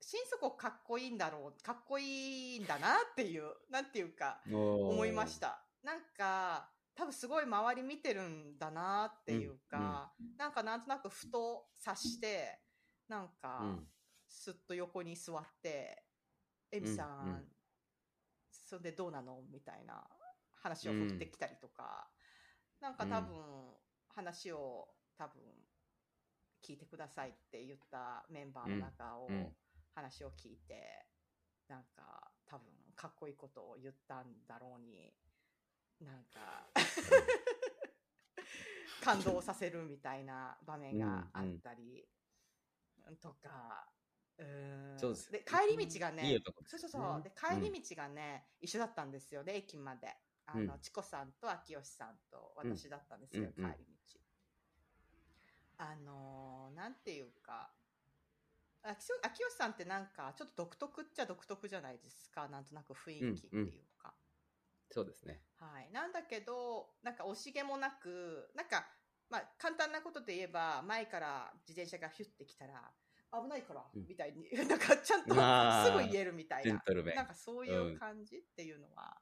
[0.00, 5.38] 心底かっこいいんだろうかっこいいんだなっていうなんていうか思思いまし。
[5.38, 5.62] た。
[5.82, 12.58] なんか多分すごい周り見てるんだなっていうか、なんかなんとなくふと察して
[13.08, 13.88] なんか、うん。
[14.28, 16.04] すっと横に座って
[16.72, 17.52] 「エミさん、うんうん
[18.50, 20.04] それでどうなの?」みたいな
[20.54, 22.10] 話を振ってきたりとか、
[22.80, 23.76] なんか多分、
[24.08, 25.40] 話を多分
[26.62, 29.56] 聞いてくださいって言ったメンバーの中を、うんうん
[29.94, 31.08] 話を聞いて
[31.68, 35.16] なんか多分かっこいいことを言ったんだろうに
[36.00, 36.68] なんか
[39.02, 42.06] 感動させるみたいな場面があったり、
[43.20, 43.86] とか。
[44.38, 44.98] うーん。
[44.98, 47.22] そうですで帰り道がね、いいそうねそうそう。
[47.22, 50.08] で帰り道がね、一緒だったんですよね駅まで。
[50.46, 50.80] あの、うん。
[50.80, 53.70] チコさんと秋吉さんと私だったんですけど、うんうん。
[53.72, 54.20] 帰り道。
[55.78, 57.70] あのーなんていうか
[59.22, 63.95] 秋吉さんってなんかちょっと独特っちゃ独特じゃないですかなんとなく雰囲気っていうか、
[64.90, 65.42] そうですね。
[65.58, 68.86] はい、なんだけどなんか惜しげもなくなんか、
[69.30, 72.82] まあ、簡単なことで言えば前から自転車がヒュッてきたら
[73.30, 75.34] 「あ危ないから、うんみたいに、 なんかちゃんと
[75.98, 76.82] すぐ言えるみたいな。
[77.14, 79.20] なんかそういう感じっていうのは、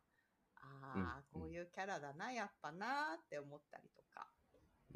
[0.56, 4.30] ああ、うんこういうキャラだな、やっぱなって思ったりとか。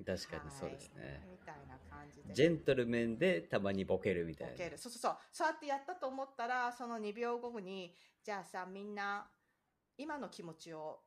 [0.07, 1.27] 確かにそうですはいね。
[1.29, 2.33] みたいな感じで。
[2.33, 4.53] ジェントルメンでたまにボケるみたいな。
[4.53, 4.79] ボケる。
[4.79, 5.19] そうそうそう。
[5.33, 9.29] そうやってやったと思ったら、その2秒後に、じゃあさ、みんな、
[9.99, 11.01] 今の気持ちを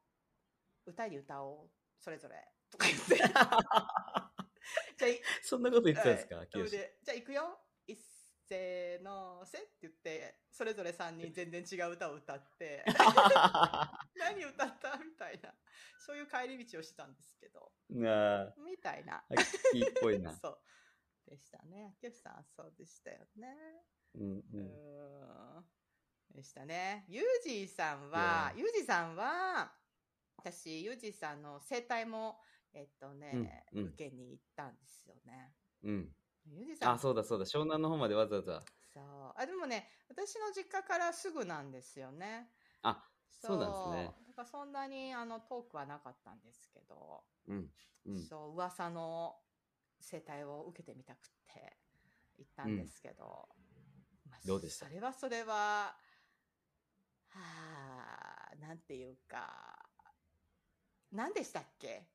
[0.85, 1.69] 歌に歌おう。
[1.99, 2.35] それぞれ。
[2.69, 3.15] とか言って。
[4.97, 5.07] じゃ
[5.41, 7.59] そんなこと言ってたんですか、でじゃあ行くよ。
[7.87, 7.97] いっ
[8.51, 12.83] せーのせって言って、それぞれ3人 全然違う歌を歌って、
[14.15, 14.97] 何歌った？
[14.97, 15.55] みたいな。
[15.99, 19.19] そういう帰り道をしてたんですけど、なあ、みたいな。
[19.19, 19.23] っ
[20.01, 20.35] ぽいな。
[20.35, 20.61] そう。
[21.25, 21.95] でしたね。
[22.01, 23.85] 秋吉さん、そうでしたよね。
[24.15, 25.59] うんううん。
[25.59, 25.71] ん。
[26.33, 27.05] でしたね。
[27.07, 29.73] ユージーさんは、ユージーさんは、
[30.37, 32.39] 私、ユージーさんの生態も、
[32.73, 35.53] えっとね、うんうん受けに行ったんですよね。
[35.83, 36.15] うん。
[36.45, 37.45] ユージーさんあ、そうだそうだ。
[37.45, 38.61] 湘南の方までわざわざ。
[38.93, 39.33] そう。
[39.37, 42.49] あ、でもね、私の実家からすぐなんですよね。
[42.81, 47.69] あ、そうなんですねだからそんなにあの遠くはなかったんですけど、うん。
[48.05, 48.23] うん。
[48.23, 49.35] そう、噂の
[49.99, 51.19] 生態を受けてみたくっ
[51.53, 51.77] て
[52.37, 53.49] 行ったんですけど、
[54.29, 54.87] まあどうでした？
[54.87, 55.95] それはそれは、
[57.31, 59.77] はあ、なんていうか、
[61.11, 62.07] 何でしたっけ？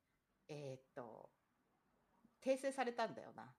[0.48, 1.30] えーっと、
[2.42, 3.54] 訂正されたんだよな。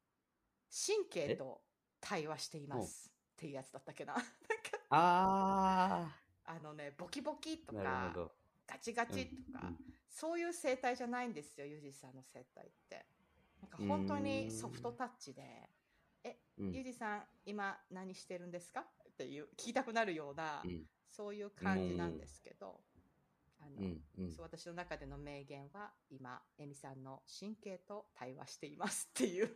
[0.70, 1.62] 神経と
[2.00, 4.13] 対話していますっていうやつだったっけな。
[4.13, 4.30] なんか、
[4.89, 6.15] あ
[6.46, 8.13] あのね、ボキボキとか。
[8.67, 9.78] ガチガチとか、うん
[10.10, 13.06] そういう生態じゃないんですよ、ユージさんの生態って。
[13.62, 15.43] なんか本当にソフトタッチで、
[16.24, 18.82] え、うんユージさん、今何してるんですか？
[18.82, 22.80] っていう、聞きたくなるような、うんそういう感じなんですけど、
[23.60, 24.32] あの、うんうん。
[24.32, 29.49] そう私の中での名言は、今、エミさんの神経と対話していますっていう、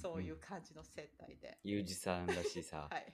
[0.00, 1.58] そういう感じの生態で。
[1.64, 2.86] ユージさんらしさ。
[2.90, 3.12] はい。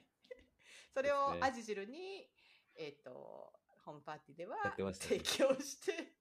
[0.92, 1.46] それをですね。
[1.48, 2.28] アジ汁に、
[2.76, 3.52] えっ、と、
[3.84, 4.58] ホームパーティーでは
[4.92, 5.22] 提ね。
[5.24, 6.12] 供して、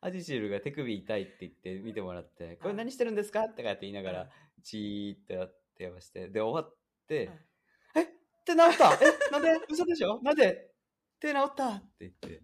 [0.00, 3.44] アジシルが手首痛いって言って見てもらって、これ何してるんですか？
[3.44, 4.30] ってかって言いながら、
[4.62, 7.30] チーってやってまして、で、終わって、
[8.48, 8.98] うんえ手治ったえ
[9.30, 10.20] なんで嘘でしょ？
[10.22, 10.70] なんで
[11.20, 11.68] 手治った？
[11.76, 12.28] って言って。
[12.28, 12.38] 治っ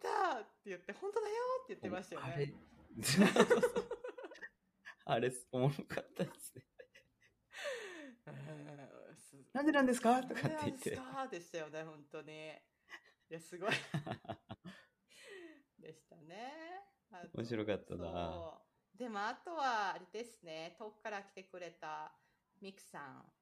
[0.00, 2.54] たって言って、本当だよって言ってましたよあれね。
[5.06, 6.64] あれ、おもろかったですね。
[9.52, 10.22] なんでなんですか？
[10.22, 10.90] とかってなん言って。
[10.90, 12.32] ですかでしたよね、本当に。
[13.30, 13.70] いや、すごい。
[15.78, 16.52] でしたね。
[17.34, 18.62] 面白かったな
[18.94, 22.16] でも、あとは、あれですね、遠くから来てくれた
[22.60, 23.32] ミクさん、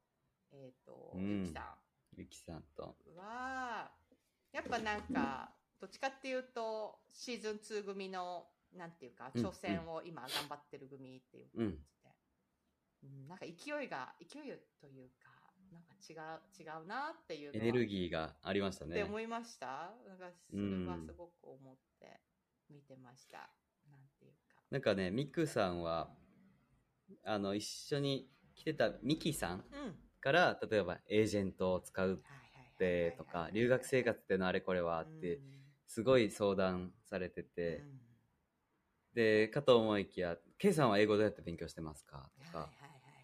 [0.53, 1.77] えっ、と、うんゆきさ
[2.17, 2.83] ゆきさんと。
[2.83, 3.91] んは、
[4.51, 11.73] やっぱなんか、どっちかっていうと、シーズン2組の、なんていうか、うん挑戦を今頑張ってる組っていう感じで。
[11.73, 11.79] うん
[13.29, 14.43] なんか勢いが、勢い
[14.81, 15.29] というか、
[15.71, 18.91] なんか違う、違うなっていうエネルギーがありましたね。
[18.91, 22.19] って思いましたなんかそれはすごく思って
[22.69, 23.49] 見てました。
[23.89, 24.61] なんていうか。
[24.69, 26.09] なんかね、ミクさんは、
[27.23, 29.63] あの、一緒に来てたミキさんうん。
[30.21, 35.43] はいから、例えばエージェントを使うってとか、留学生活ってのあれこれはって、
[35.87, 37.99] すごい相談されてて、うん
[39.13, 42.31] で、かと思いきや、ケイさんは英語どうやって勉強してますか？
[42.37, 42.73] とか、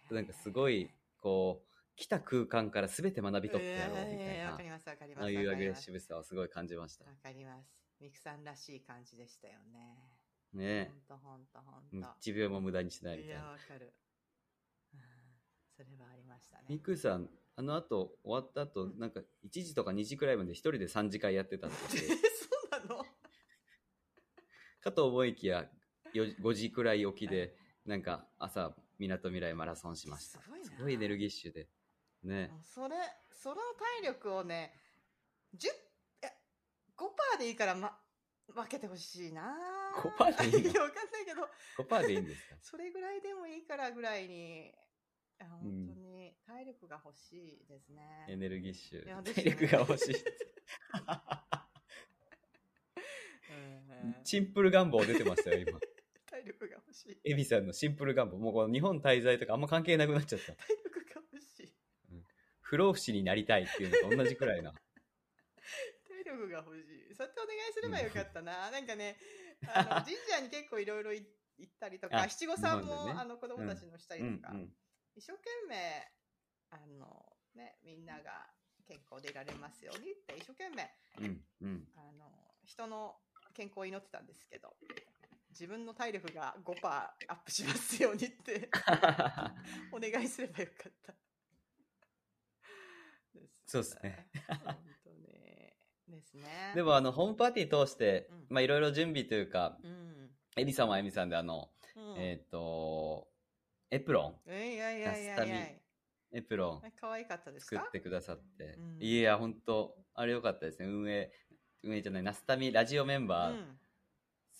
[0.09, 5.23] なんかすごい、こう、来た空間から全て学び取ってやろうみたいなえーわか、りますわかります。
[5.23, 7.11] ああいうアグレッわシブさをすごい感じましたか。
[7.33, 7.69] ります。
[7.99, 10.19] ミクさんらしい感じでしたよね。
[10.53, 11.97] ねほんとほんとほんえ。
[11.99, 12.07] と。
[12.17, 13.49] 1秒も無駄にしないみいや、たいな。
[13.51, 13.95] わかる。
[15.79, 16.65] うんそれはありましたね。
[16.69, 18.99] ミクさん、あの後、終わった後、うん。
[18.99, 21.97] なんか1時とか2時くらいまで一人で3時間やってたんです。
[22.07, 23.05] そうなの？
[24.81, 25.69] かと思いきや、
[26.13, 30.39] よ5時くらい起きで、なんか朝、みなとみらいマラソンしました。
[30.41, 30.65] すごいな。
[30.65, 31.67] すごいエネルギッシュで。
[32.23, 32.51] ね。
[32.63, 32.95] それ、
[33.31, 33.55] その
[34.01, 34.73] 体力をね、
[35.55, 35.67] 10、
[36.21, 36.27] え、
[36.95, 37.99] 5%でいいから、ま、
[38.47, 39.55] 分けてほしいな。
[39.97, 40.81] 5%でいいの？
[40.83, 41.41] わかんないけど、
[41.77, 42.55] 5%でいいんですか？
[42.61, 44.73] それぐらいでもいいからぐらいに、
[45.39, 48.25] あ本うん当に体力が欲しいですね。
[48.29, 49.05] エネルギッシュ。
[49.05, 50.15] いや です体ね力が欲しい。
[53.49, 55.79] うんシンプル願望出てましたよ、今。
[56.25, 57.19] 体力が欲しい。
[57.23, 58.37] エビさんのシンプル願望。
[58.37, 60.53] もうこの日本滞在とかあんま関係なくなっちゃった。
[60.53, 61.73] 体力が欲しい。
[62.61, 64.73] 不老不死になりたいっていうのと同じくらいな。
[66.07, 67.15] 体力が欲しい。
[67.15, 68.71] そうやってお願いすればよかったな。
[68.71, 69.17] なんかね、
[69.67, 71.23] あの神社に結構いろいろ行
[71.63, 74.75] ったりとか、あ七五三も、日本でねあの子供たちのしたりとんうん。
[75.15, 75.75] 一生懸命、
[76.71, 77.25] あの
[77.55, 78.47] ね、みんなが
[78.85, 81.87] 健康でいられますようにって一生懸命うんうん。
[81.95, 82.25] あの
[82.65, 83.15] 人の
[83.53, 84.75] 健康を祈ってたんですけど
[85.51, 88.69] 自分の体力が5%アップしますようにって
[89.93, 91.13] お願いすればよかった。
[93.65, 94.29] そうですね。
[94.47, 95.77] 本当ね。
[96.07, 96.73] ですね。
[96.75, 100.35] でもあの、ホームパーティー通してうん、まあいろいろ準備というか、うん。
[100.57, 103.29] エミさんはエミさんであの、うん、えっ、と、
[103.95, 105.67] エプロンいやいやいやいや
[106.33, 107.77] エプロン可愛かったですか？
[107.77, 109.01] 作ってくださってうん。
[109.01, 110.87] いや、ほんと、あれよかったですね。
[110.87, 111.31] 運営、
[111.81, 113.79] 運営じゃない、ナスタミラジオメンバーうん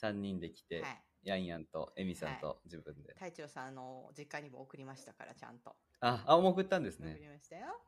[0.02, 1.04] 3人で来て、はい。
[1.24, 3.14] ヤンヤンとエミさんと自分で。
[3.16, 5.76] 隊長さんの実家にも送りましたから、ちゃんと。
[6.00, 7.18] あ、あ、もう送ったんです送ね。
[7.20, 7.82] りましたよ。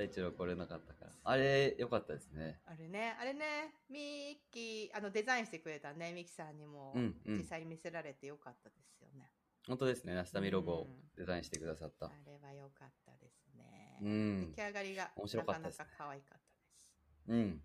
[0.00, 1.10] 大一郎来れなかったから。
[1.24, 2.58] あれ、よかったですね。
[2.64, 9.30] あれね、あれね、ミッキー、あの、デザインしてくれたね、ミキさんにも、うんうん実際に見せられてよかったですよね。
[9.68, 10.14] 本当ですね。
[10.14, 12.10] ナスタミロゴをうんデザインしてくださったあ。
[12.24, 13.98] れは良かったですね。
[14.00, 16.42] うん出来上がりが面白かったですなかなか可愛かったで
[16.78, 17.32] す。
[17.32, 17.62] うん。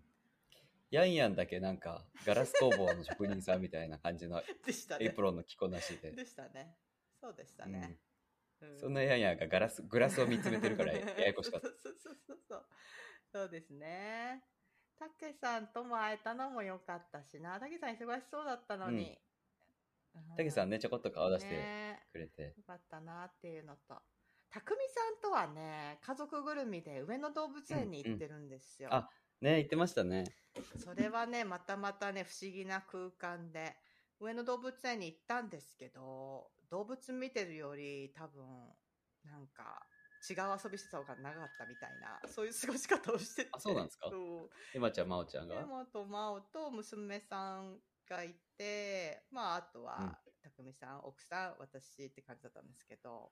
[0.90, 4.42] ヤンヤンだけなんか、ガラス工房の職人さんみたいな感じの。
[5.00, 6.12] エプロンの着こなしで。
[6.12, 6.76] でしたね。
[7.18, 7.98] そうでしたね。
[8.60, 11.68] うそんなヤンヤンがガラス、グラスを見つめてるから ややこしかった。
[11.68, 12.16] そうそうそう
[12.48, 12.66] そう
[13.32, 13.48] そう。
[13.50, 14.44] ですね。
[14.98, 17.60] たけさんとも会えたのも良かったしな。
[17.60, 19.18] たけさん忙しそうだったのに。
[20.36, 22.54] たけさんね、ちょこっと顔出してねくれて。
[22.56, 24.02] よかったなっていうのと。
[24.48, 28.88] たくみさんとはね、家族ぐるみで上野動物園に行ってるんですよ。
[28.90, 30.24] うんうんあね、言ってましたね。
[30.78, 33.76] それはね、またまたね、不思議な空間で、
[34.18, 38.44] 上野動物園に行ったんですけど、動物見てるより多分、
[39.24, 39.86] なんか、
[40.28, 43.50] 違う遊びしてた方が長かったみたいな、そういう過ごし方をしてて。
[43.52, 44.10] あそうなんですか？
[44.74, 45.54] エマちゃん、マオちゃんが？
[45.54, 53.30] 山と真央と娘さんがいて、まあ、あとは、匠さん、奥さん、私って感じだったんですけど、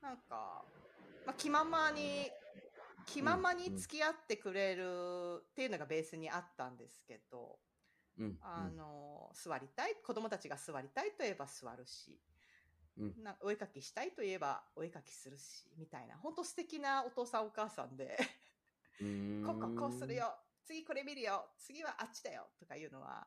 [0.00, 0.64] なんか、
[1.26, 2.30] まあ、気ままに、
[3.06, 7.58] 気ままに付き合ってくれるっていうのがベースにあったんですけど、
[8.18, 8.38] うん。
[8.40, 12.18] あの、座りたい、子供たちが座りたいといえば座るし、
[12.98, 13.22] うん。
[13.22, 18.18] なお絵かきしたいといえばお絵かきするし、みたいな、本当素敵なお父さんお母さんで、
[19.00, 19.44] うん。
[19.46, 20.34] こここうするよ。
[20.64, 21.46] 次これ見るよ。
[21.58, 22.46] 次はあっちだよ。
[22.58, 23.26] とかいうのは、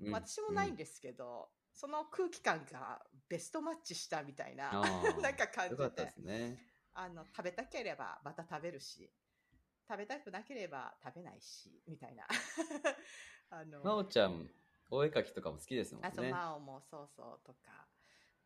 [0.00, 0.12] うん。
[0.12, 4.70] 私もないんですけど、その空気感がベストマッチしたみたいな
[5.22, 6.12] なんか感じで。
[6.18, 6.68] ね。
[6.94, 9.10] あの食べたければまた食べるし
[9.88, 12.26] 食べたくなければ食べないしみたいな。
[13.50, 14.48] あのマオちゃん、
[14.90, 16.30] お絵かきとかも好きですもんあと、ね。
[16.30, 17.86] マオもそうそうとか、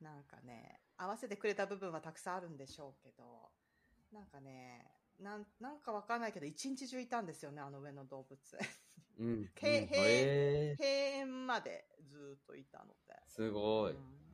[0.00, 3.50] なんかね、合わせてくれた部分はたくさんあるんでしょうけど、
[4.12, 4.84] なんかね、
[5.20, 8.68] なんなんかわかんないけど、一日中いたんですよね、あの上の動物園。
[9.18, 9.26] うん。
[9.28, 13.14] うんへへへー閉園までずっといたので。
[13.28, 13.92] すごい。
[13.92, 14.26] うん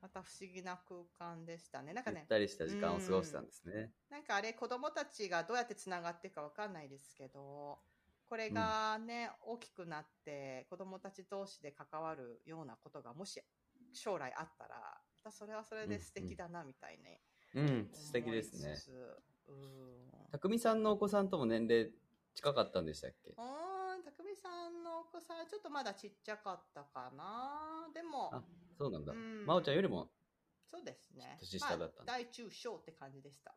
[0.00, 1.92] また不思議な空間でしたね。
[1.92, 3.92] なんかねゆっ、たりした時間を過ごしたんですね。
[4.08, 7.80] なんかあれ子供たちがどうやってつながっていくかわかんないですけど、
[8.28, 13.42] これがね、大きくなって子供たち同士で関わるようなことがもし
[13.92, 17.18] 将来あったら、またそれはそれで素敵だなみたいに
[17.54, 18.76] うん、素敵ですね。
[20.30, 21.90] たくみさんのお子さんとも年齢
[22.34, 23.30] 近かったんでしたっけ？
[23.30, 27.88] うーん、たくみさんのお子さんはちょっとまだちっちゃかったかな。
[27.94, 28.42] でもあ、
[28.76, 29.12] そうなんだ。
[29.12, 30.10] うんまおちゃんよりも、
[30.70, 31.38] そうですね。
[31.40, 33.54] 年下だったまあ、大中小って感じでした。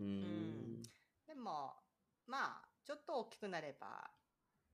[0.00, 0.82] うーん。
[1.26, 1.76] でも、
[2.26, 4.10] まあ、ちょっと大きくなれば、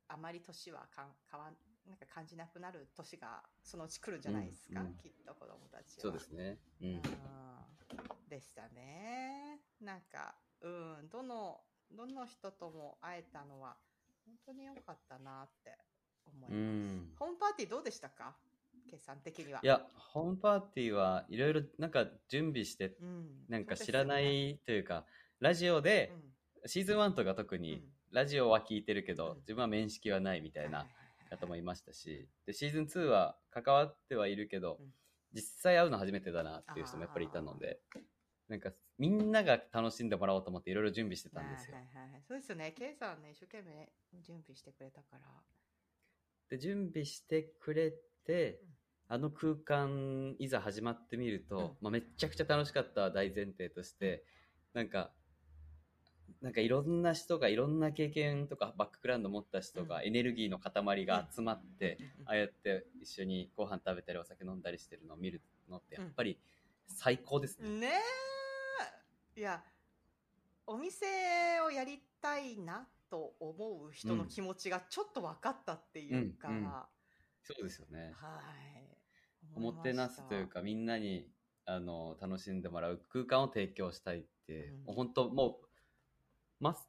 [0.08, 1.56] あまり年はかん変わん、
[1.88, 6.02] なんか感じなくなる年がそのうち来るんじゃないですか、うんうんきっと子供たちは。
[6.02, 6.58] そうですね。
[6.80, 6.88] うん。
[6.88, 7.00] うん
[8.28, 9.60] でしたね。
[9.80, 13.76] なんか、うん、どの、どの人とも会えたのは、
[14.24, 15.76] 本当に良かったなって
[16.26, 16.94] 思いうます。
[16.96, 17.12] ん。
[17.18, 18.34] ホームパーティーどうでしたか？
[18.90, 19.60] 決算的には。
[19.62, 25.04] いや、ホームパーティーはいろいろなんか準備して、うん、なんか知らないというか、
[25.40, 26.12] ラジオで、
[26.66, 30.86] シーズン1とか特にうん、ラジオは聞いてるけど、うん自分は面識はないみたいな
[31.36, 34.92] 方もいましたし、で、シーズン2は関わってはいるけどうん、
[35.32, 37.80] 実際会うの初めてだなっていう人もやっぱりいたので、
[38.48, 41.82] なんかみんなが楽しんでもらおうと思っていろいろ準備してたんですよは。
[41.82, 42.72] いはいはい、そうですよね。
[42.72, 43.90] ケイさんね、一生懸命
[44.22, 45.26] 準備してくれたから。
[46.48, 48.68] で、準備してくれてうん、
[49.08, 54.24] あの空間、いざ始まってみると、うんまあ、めっちゃくちゃ楽しかった大前提として、
[54.72, 55.12] なんか、
[56.44, 60.06] なんかいろんな人がいろんな経験とかバックグラウンド持った人がうん。
[60.08, 62.04] エネルギーの塊が集まって、うん。
[62.04, 62.28] うん。
[62.28, 65.40] ああやって一緒にご飯食べたりお酒飲んだりしてるのを見る
[65.70, 66.38] のってやっぱり
[66.86, 67.70] 最高ですね。
[67.70, 67.88] ね
[69.36, 69.40] え。
[69.40, 69.62] いや
[70.66, 71.06] お店
[71.66, 76.68] をやりたいなと思う人の気持ちがちょっと分かったっていうか、うんうん。
[77.42, 78.12] そうですよね。
[78.20, 78.38] は
[78.76, 78.98] い。
[79.54, 81.26] おもてなすというかみんなに
[81.64, 84.84] あの楽しんでもらう空間を提供したいって、うん。
[84.84, 85.63] もう本当もう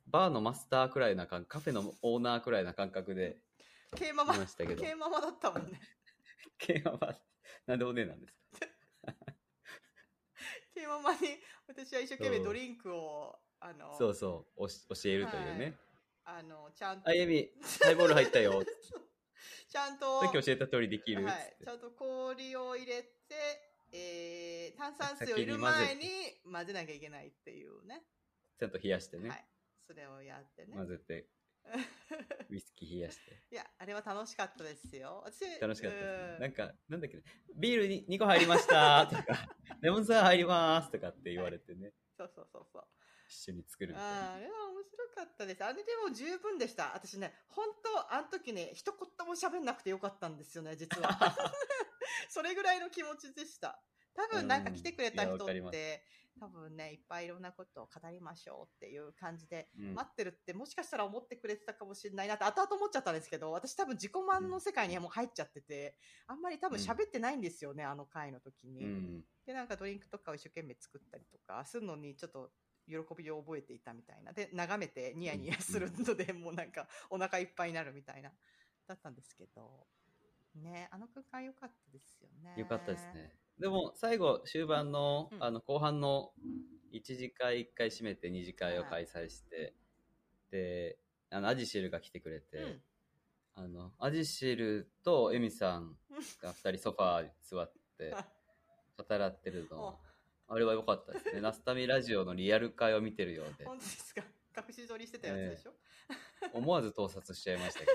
[0.07, 3.37] バーのマスターくらいな感カフェのオーナーくらいな感覚で
[3.95, 5.79] K ママいましたけど K ママだったもんね
[6.57, 7.15] K ママ、
[7.67, 8.67] なんでお姉なんですか？
[10.75, 11.17] K ママに
[11.67, 15.75] 私は一生懸命ドリンクをあのそうそう、おし教えるというね。
[16.23, 17.49] あのちゃんとあ、エミ、
[17.83, 18.63] ハイボール入ったよ。
[19.69, 23.09] ちゃんとさっき教えた通りできるはい、てちゃんと氷を入れて、
[23.91, 26.09] えー、炭酸水を入れる前に
[26.51, 28.03] 混ぜなきゃいけないっていうね。
[28.57, 29.29] ちゃんと冷やしてね。
[29.29, 29.45] はい。
[29.87, 30.75] それをやってね。
[30.75, 31.29] 混ぜて、
[32.49, 33.41] ウイスキー冷やして。
[33.51, 35.23] いや、あれは楽しかったですよ。
[35.25, 36.33] 私楽しかったですね。
[36.35, 37.23] うんなんか、なんだっけね、
[37.55, 39.23] ビールに2個入りましたとか、
[39.81, 42.87] レモンサワー入りますとかって言われてね、そうそうそうそう。
[43.27, 43.95] 一緒に作る。
[43.97, 45.63] あれは面白かったです。
[45.63, 46.93] あれでも十分でした。
[46.93, 51.09] 私ね、本当あの時ね、一言も喋んなくてよかったんですよね、実は。
[52.29, 53.81] それぐらいの気持ちでした。
[54.13, 56.05] 多分なんか来てくれた人って、
[56.39, 68.83] 多分ね、いっぱいいろんなことを語りましょうっていう感じで、うん待ってるってもしかしたら思ってくれてたかもしれないなって後々思っちゃったんですけど、私多分自己満の世界にはもう入っちゃってて、あんまり多分喋ってないんですよね、あの回の時に。
[68.83, 69.23] うん。
[69.45, 72.51] で、なんかドリンクとかを一生懸命作ったりとかするのにちょっと
[72.87, 74.33] 喜びを覚えていたみたいな。
[74.33, 78.31] で、眺めてニヤニヤするので、もうなんかお腹いっぱいになるみたいな、
[78.87, 79.87] だったんですけど、
[80.55, 82.55] ね、あの空間良かったですよね。
[82.57, 83.44] よかったですね。
[83.59, 85.43] でも、最後、終盤の、うん。
[85.43, 86.31] あの、後半の
[86.91, 89.73] 1次会1回閉めて2次会を開催して、
[90.51, 90.97] で、
[91.29, 92.81] あの、アジシルが来てくれて、うん。
[93.55, 95.97] あの、アジシルとエミさん
[96.41, 98.13] が2人ソファーに座って
[98.97, 99.97] 語らってるの、
[100.47, 101.39] あれは良かったですね。
[101.41, 104.23] ナスタミラジオのリアル会を見てるようで、本当ですか？
[104.67, 105.73] 隠し撮りしてたやつでしょ、
[106.53, 107.91] 思わず盗撮しちゃいましたけど、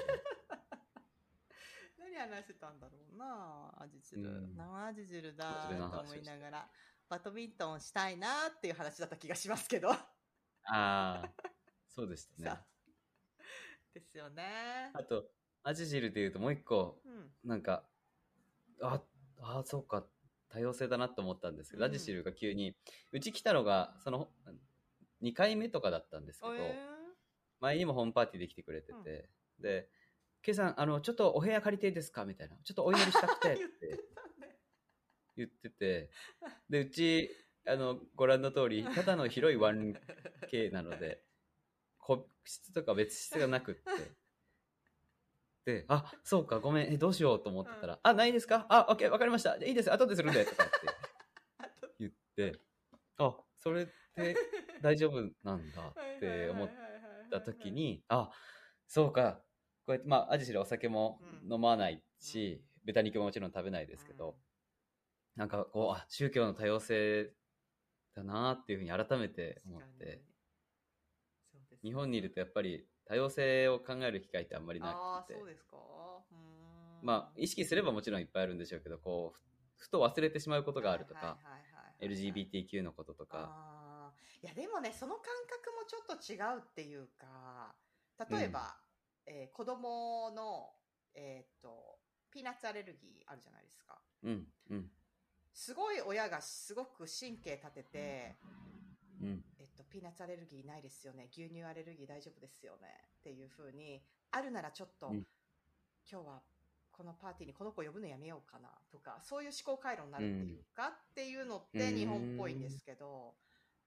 [2.21, 4.57] 何話してたんだろうなアジ汁、うん。
[4.57, 6.69] 生アジ汁だと思いながら
[7.09, 9.99] バドミントンしたいなっていう話だった気がしますけど、あ
[10.65, 11.31] あ、
[11.89, 12.51] そうでしたね。
[12.51, 12.65] さ。
[13.95, 14.91] ですよね。
[14.95, 15.25] あと、
[15.63, 17.49] アジシルで言うともう一個、うん。
[17.49, 17.85] なんか、
[18.81, 19.03] あ、
[19.41, 20.07] あ、そうか、
[20.49, 21.91] 多様性だなと思ったんですけど、うん。
[21.91, 22.77] ラジシルが急に、
[23.13, 24.29] うち来たのが、その、
[25.23, 26.79] 2回目とかだったんですけど、え
[27.61, 29.89] 前にもホームパーティーで来てくれてて、で、
[30.43, 32.25] ケイさん、あの、ちょっとお部屋借りていいですか？
[32.25, 32.57] みたいな。
[32.65, 34.05] ちょっとお祈りしたくてっ 言って
[35.37, 36.11] 言ってて、
[36.69, 37.31] で、うち、
[37.67, 41.23] あの、ご覧の通り、ただの広い 1K なので、
[41.99, 43.83] 個室とか別室がなくって、
[45.67, 48.67] で、あ、そうか、ごめん、え、どうしようと思ってたら、あ、ないですか？
[48.71, 49.57] あ、オッケー、わかりました。
[49.57, 50.75] いいです、後でするんで、とかって
[52.01, 52.59] 言って、
[53.19, 54.37] あ、それって
[54.81, 56.71] 大丈夫なんだって思っ
[57.31, 58.33] た時に、あ、
[58.87, 59.43] そうか、
[59.91, 61.55] こうやって、まあ、アジシルお酒もうん。
[61.55, 64.37] 飲まないし、豚肉ももちろん食べないですけど、
[65.35, 67.33] なんかこう、あ、宗教の多様性
[68.15, 70.23] だなっていうふうに改めて思って、
[71.83, 75.35] 日本にいるとやっぱり多様性を考える機会ってあんまりあなくて。
[75.35, 75.77] あそう、ですか。
[75.77, 77.05] うーん。
[77.05, 79.39] まあ、意識すればもちろんいっぱいあるんでしょうけど、こう、
[79.77, 81.37] ふふと忘れてしまうことがあるとか、
[82.01, 83.51] LGBTQ のこととか、
[84.43, 87.75] いやでもねその感覚もちょっと違うっていうか
[88.31, 88.77] 例えば、
[89.27, 90.71] えー子供の
[91.15, 91.99] えーっと
[92.31, 93.99] ピーナッツアレルギーあるじゃないですか。
[94.23, 94.91] うん、うん、
[95.53, 98.37] すごい親がすごく神経立てて、
[99.21, 101.29] うん、えっと、ピーナッツアレルギーないですよね。
[101.33, 102.89] 牛乳アレルギー大丈夫ですよね。
[103.19, 104.01] っていうふうに
[104.31, 105.27] あるならちょっと、うん。
[106.11, 106.43] 今日は
[106.91, 113.35] このパーティーにこの子呼ぶのやめようかなとかそういう思考回路になるっていうか、っていうのって日本っぽいんですけど、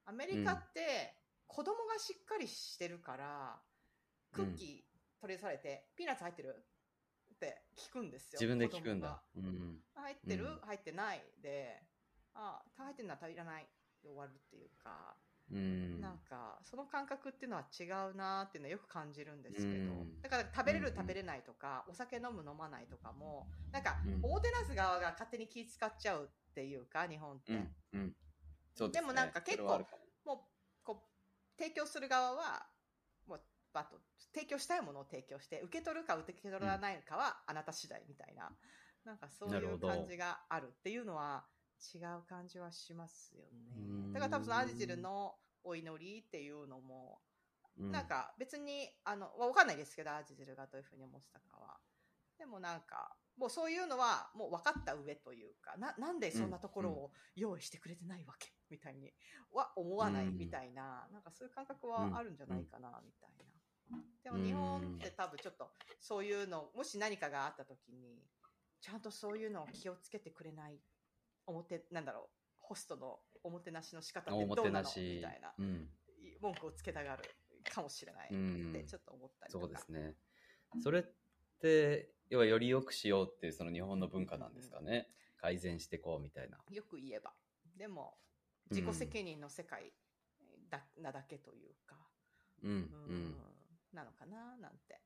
[0.05, 1.13] アメリカって
[1.47, 3.59] 子供がしっかりしてるから、
[4.31, 4.92] クッキー
[5.24, 6.53] 取り出されて、ピーナッツ入ってる？
[7.34, 8.39] って聞くんですよ。
[8.41, 9.24] 自分で聞くんだ。
[9.38, 10.59] うん、が入ってる、うん。
[10.67, 11.82] 入ってないで
[12.34, 13.65] あ入ってるのは足りらない
[14.03, 15.15] で終わるっていうか、
[15.49, 19.71] うん、なんかその感覚っていうのは違うなーっていうのはよく感じるんですけど、う
[20.03, 20.21] ん。
[20.21, 20.95] だから食べれるうん。
[20.95, 24.19] 食べれないとか、お酒飲む飲まないとかもなんか、うん。
[24.24, 27.59] おもてなす側が勝手に気使っちゃうっていうか日本って、で
[28.76, 28.89] すね。
[28.91, 29.88] でもなんか結構も。
[30.26, 30.38] もう
[30.84, 31.03] こ
[31.57, 32.65] う提供する側は
[33.74, 33.99] バッと
[34.34, 38.49] 提供したいものを提供して受け取るか受け取らないかはあなた次第みたいな、
[39.05, 41.45] なんかそういう感じがあるっていうのは
[41.93, 43.76] 違う感じはしますよね。
[43.78, 44.13] うん。
[44.13, 47.19] だから多分そのアジジルのお祈りっていうのも
[47.78, 47.91] うん。
[47.91, 51.78] なんか別にあのわかんないですけどアジジルがどういうふうに思ってたかは。
[52.38, 59.11] でもなんかもうそういうのはもう分かった上というかななんでそんなところを用意してくれてないわけみたいに
[59.53, 63.45] は思わないみたいな、なんかそういう感覚はあるんじゃないかなみたいな、
[64.23, 65.67] でも日本って多分ちょっと
[65.99, 68.23] そういうのもし何かがあった時に
[68.81, 70.79] ちゃんとそういうのを気をつけてくれない
[71.45, 72.23] おもてなんだろう
[72.59, 75.87] ホストのおもてなしの仕方ってどうなのみたいなうん、
[76.41, 77.23] 文句をつけたがる
[77.69, 80.15] かもしれないうんってちょっと思ったりとか、そうですね。
[80.81, 81.05] それっっ
[81.63, 85.07] て、要はより良くしようっていうその日本の文化なんですかね。
[85.37, 86.57] 改善してこうみたいな。
[86.69, 87.31] よく言えば。
[87.77, 88.15] でも、
[88.69, 89.93] 自己責任の世界
[90.69, 91.95] だなだけというか、
[92.63, 93.35] うん、ううんん。
[93.93, 94.99] なのかななんて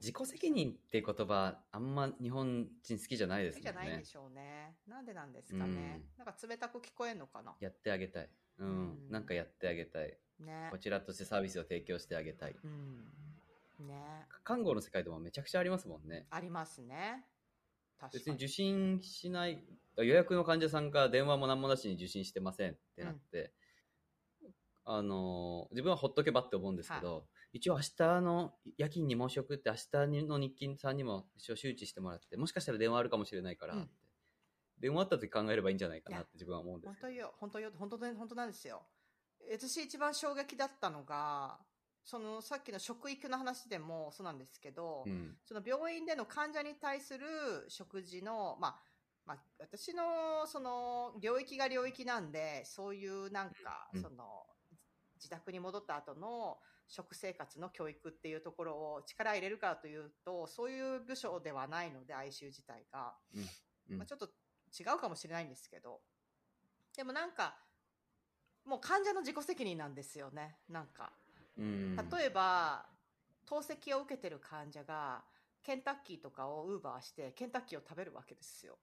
[0.00, 4.04] 自己責任っていう言葉、あんま日本人好きじゃないですもんねじゃないんで。
[4.04, 4.76] しょうね。
[4.88, 6.02] なんでなんですかね。
[6.16, 7.54] なんか冷たく聞こえんのかな。
[7.60, 8.30] やってあげたい。
[8.58, 8.68] うん。
[8.68, 8.70] う
[9.08, 10.16] んなんかやってあげたい。
[10.40, 10.78] ねこ。
[10.78, 12.56] ちらとしてサービスを提供してあげたい。
[12.62, 13.86] うん。
[13.86, 14.26] ね。
[14.44, 16.26] 看護の世界でもめちゃくちゃありますもんね。
[16.30, 17.24] ありますね。
[17.98, 18.18] 確かに。
[18.18, 19.62] 別に受診しない、
[19.96, 23.52] 予約の患者さんが電話も何もなしに受診してませんってなって、
[24.84, 33.90] あのー、自分はほっとけばって思うんですけど、一応明日の夜勤に申し送って、明日の日勤さんにも一応周知してもらって、もしかしたら電話あるかもしれないからうん
[34.80, 37.06] 電話あった時考えればいいんじゃないかなって自分は思うんですけど。
[37.06, 38.82] 本当よ、本当よ、本当で本当なんですよ。
[39.50, 41.58] 私一番衝撃だったのが、
[42.04, 45.36] そのさっきの食育の話でもそうなんですけど、うん。
[45.44, 47.26] その病院での患者に対する
[47.68, 48.76] 食事の、まあ、
[49.24, 54.46] まあ、私のその領域が領域なんで、そういうなんか、うんその
[55.16, 56.58] 自宅に戻った後の
[56.88, 63.14] 食生活の教育っていうところを力入れるかというと、そういう部署ではないので、ICU 自体が。
[63.88, 66.00] うんまあ、ちょっと違うかもしれないんですけど、
[66.96, 67.56] でもなんか、
[68.64, 71.12] もう患者の自己責任なんですよね、なんか。
[71.56, 71.96] うん。
[71.96, 72.84] 例えば、
[73.44, 75.22] 透析を受けてる患者が、
[75.62, 78.76] ケンタッキーとかをウーバーして、ケンタッキーを食べるわけですよ。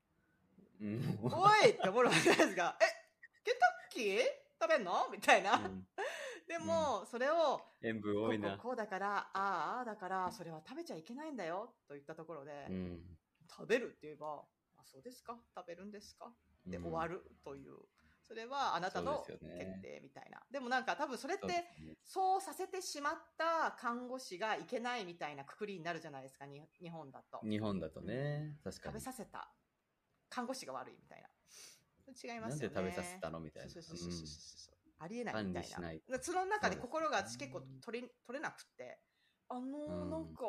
[0.82, 2.78] うん、おいって思うわけじゃないですか。
[2.82, 2.86] え、
[3.44, 4.24] ケンタッキー？
[4.62, 5.10] 食べんの？
[5.12, 5.56] みたいな。
[5.56, 5.86] うん
[6.48, 8.58] でも、それを、塩分多いな。
[8.58, 13.18] こうだから、ああ、ああだから、それは食べちゃいけないんだよ、と言ったところで、うん。
[13.50, 14.44] 食べるって言えば、
[14.78, 16.32] あ、そうですか食べるんですか
[16.66, 17.16] で終わる。
[17.16, 17.76] るという、
[18.22, 19.40] それはあなたの決
[19.82, 20.42] 定みたいな。
[20.50, 21.66] でもなんか多分それって
[22.04, 27.40] そうさせてしまった看護師がいけないみたいなくくりになるじゃないですか、に日本だと。
[27.44, 29.00] 日本だとね、確かに食べ。
[29.00, 29.52] させた
[30.30, 31.30] 看護師が悪いみたいな。
[32.08, 32.76] 違いまなんすよね。
[32.76, 33.70] で食べさせたのみたいな。
[33.70, 34.28] そうそうそうそう
[35.04, 35.80] ありえないみたいな。
[35.80, 39.00] ないでその中で心が私結構取れ取れなくて、
[39.50, 40.44] あの、うんなんか、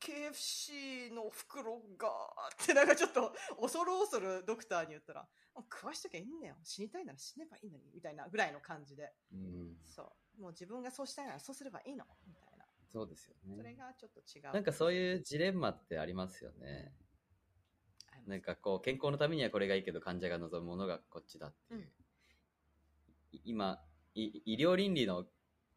[0.00, 2.08] KFC の袋が、
[2.62, 6.56] ってなんかちょっと恐る恐るドクターに言ったら、あ食わしときゃいいんだよ。
[6.62, 9.12] 死にたいなら死ねばいいのに、みたいなぐらいの感じで。
[9.32, 10.02] うんそ
[10.38, 10.42] う。
[10.42, 12.64] もう自分がそうしたいならそうすればいいの、みたいな。
[12.90, 13.56] そうですよね。
[13.56, 14.52] それがちょっと違う。
[14.52, 16.92] なんかそういうジレンマってありますよね。
[18.26, 21.80] なんかこう、健康のためにはこれがいいけど、患者が望むものがこっちだっていう。
[21.80, 22.01] う
[23.44, 23.80] 今
[24.14, 25.24] い、医療倫理の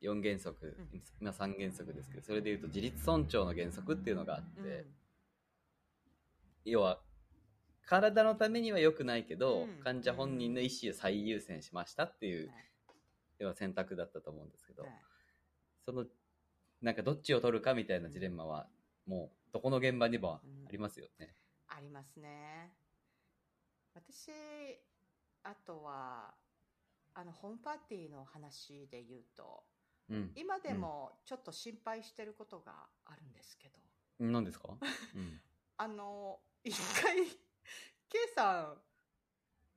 [0.01, 1.01] 4原則、うん。
[1.21, 4.85] 今3原則ですけど、それで言うと自立尊重の原則っていうのがあって、うん。
[6.65, 6.99] 要は、
[7.85, 9.83] 体のためには良くないけど、うん。
[9.83, 12.65] 患者本人の意思を最優先しましたっていう、はい
[13.39, 14.91] 要は選択だったと思うんですけど、はい。
[15.85, 16.05] その、
[16.81, 18.67] なんかどっちを取るかみたいなジレンマは、
[19.05, 20.41] もう、どこの現場にもあ
[20.71, 21.35] りますよね。
[21.67, 22.71] ありますね。
[23.93, 24.31] 私、
[25.43, 26.33] あとは、
[27.15, 29.63] あの、ホームパーティーの話で言うと、
[30.09, 30.31] うん。
[30.35, 33.79] 今でもちょっと心配してることがあるんですけど、
[34.19, 34.77] 何ですか？
[35.15, 35.41] うん。
[35.77, 37.25] あの、一回、
[38.09, 38.81] K さん、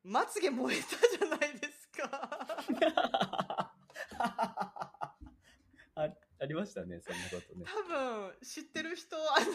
[0.03, 2.09] まつげ燃えたじゃないですか。
[5.95, 7.65] あありましたね、そんなことね。
[7.67, 9.47] 多分、知ってる人、あの、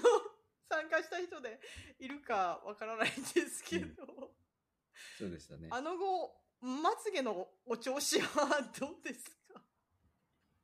[0.70, 1.60] 参加した人で
[2.00, 4.36] いるかわからないんですけど、
[5.18, 5.70] そうでしたね。
[5.72, 9.62] あの後、まつげのお調子はどうですか？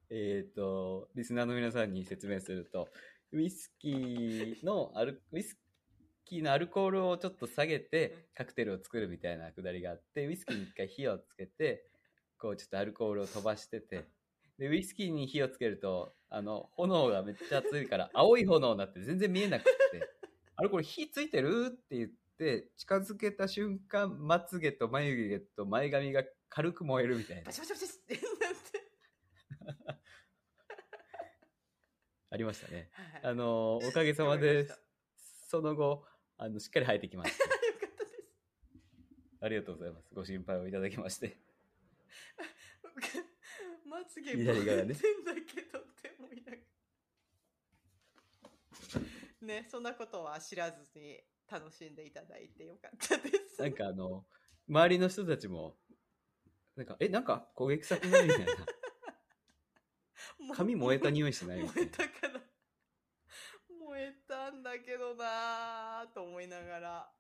[0.09, 2.87] えっ、と、リスナーの皆さんに説明すると、
[3.33, 5.59] ウイスキーのアル、ウイス
[6.23, 11.83] キーのアルコールをちょっと下げて、カクテルを作るみたいなくだりがあって、ウイスキーに一回火をつけて、
[12.37, 14.05] こうちょっとアルコールを飛ばしてて、
[14.57, 19.71] で、ウイスキーに火をつけると、あの、炎がめっちゃ熱いから、青い炎になって全然見えなくて、
[20.55, 22.09] あれこれ火ついてるって言っ
[22.39, 27.51] て、近づけた瞬間、まつげと眉毛と前髪が軽く燃えるみたいなバ。
[27.51, 28.79] シバシバシってなって。
[32.31, 32.89] ありましたね。
[32.93, 34.79] はいあの、おかげさまわかりでました、
[35.49, 36.05] その後、
[36.37, 37.43] あの、しっかり生えてきました。
[37.43, 38.23] よかったです。
[39.41, 40.13] ありがとうございます。
[40.13, 41.37] ご心配をいただきまして。
[43.85, 46.63] まつげ左側てんだけどって思いながら。
[49.41, 53.61] ね、そんなことは知らずに楽しんでいただいてよかったです。
[53.61, 54.25] なんかあの、
[54.67, 55.77] 周りの人たちも、
[56.75, 58.65] なんか、え、なんか焦げ臭くないみたいな。
[60.55, 61.97] 髪燃えた匂いしないみた燃えいな。
[61.97, 62.41] たから。
[63.69, 67.13] 燃えたんだけどなぁと思いながら。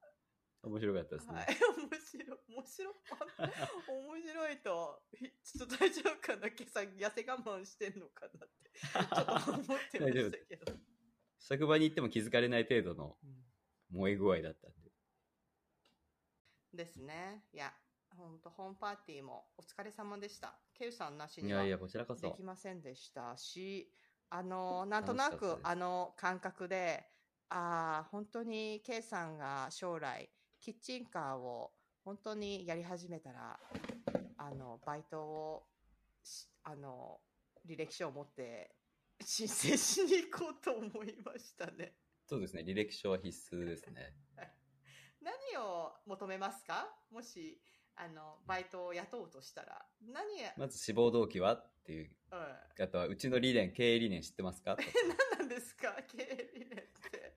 [0.61, 1.33] 面白かったですね。
[1.35, 2.39] はい、面白い。
[2.49, 2.95] 面白い。
[3.87, 6.47] 面白いと、ひちょっと大丈夫かな？
[6.47, 10.73] 今朝痩せ我慢してんのかなって、ちょっと思ってましたけど。
[11.39, 13.17] 職場に行っても気づかれない程度の
[13.91, 14.91] 燃え具合だったんで。
[16.73, 17.43] ですね。
[17.53, 17.73] いや、
[18.15, 20.59] 本当ホームパーティーもお疲れ様でした。
[20.73, 22.43] ケウさんなしにはいやいや、こちらこそでき。
[22.43, 23.91] ませんでしたし、
[24.29, 27.05] あの、なんとなくあの感覚で、
[27.49, 30.29] ああ、本当にケイさんが将来、
[30.59, 31.71] キッチンカーを
[32.03, 33.59] 本当にやり始めたら、
[34.37, 35.63] あの、バイトを
[36.23, 37.19] し、あの、
[37.67, 38.75] 履歴書を持って
[39.21, 41.95] 申請しに行こうと思いましたね。
[42.29, 44.13] そうですね、履歴書は必須ですね。
[45.19, 46.87] 何を求めますか？
[47.09, 47.59] もし、
[47.95, 49.83] あの、バイトを雇おうとしたら。
[49.99, 52.15] 何や、まず志望動機はっていう。
[52.31, 52.83] うん。
[52.83, 54.75] あとは、うちの理念、経営理念知ってますか？
[54.75, 54.83] と
[55.33, 55.91] 何なんですか？
[56.03, 57.35] 経営理念って。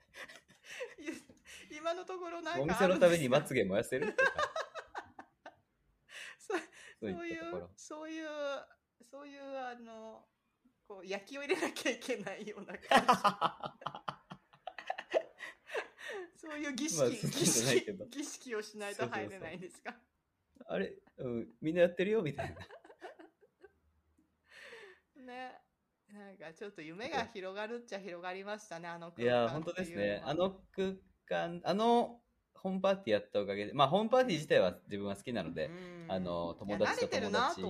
[1.73, 4.15] い今のところなんかお店のためにまつげげ燃やせる？
[4.15, 4.53] とか、
[6.39, 6.61] そう
[7.01, 7.71] そういそう。
[7.77, 8.29] そういう
[9.11, 10.29] そういうあの
[10.87, 13.07] こう焼きを入れなきゃいけないような感じ
[16.43, 17.17] そういう儀式、まあ儀
[17.47, 19.95] 式儀式をしないと入れないんですか？
[20.67, 22.23] あれ、うん、みんなやってるよ？
[22.23, 22.55] みたい
[25.17, 25.23] な。
[25.25, 25.53] ね。
[26.13, 29.93] なんかちょっと夢が広がるっちゃ広がりましたねあのいや、空間本当です。
[29.93, 30.21] ね。
[30.25, 30.93] あの空
[31.27, 32.21] 間、あの
[32.55, 37.63] ホームパーティーやったおかげで、まあ、ホームパーティー自体は自分は好きなので、うんあの友達と友達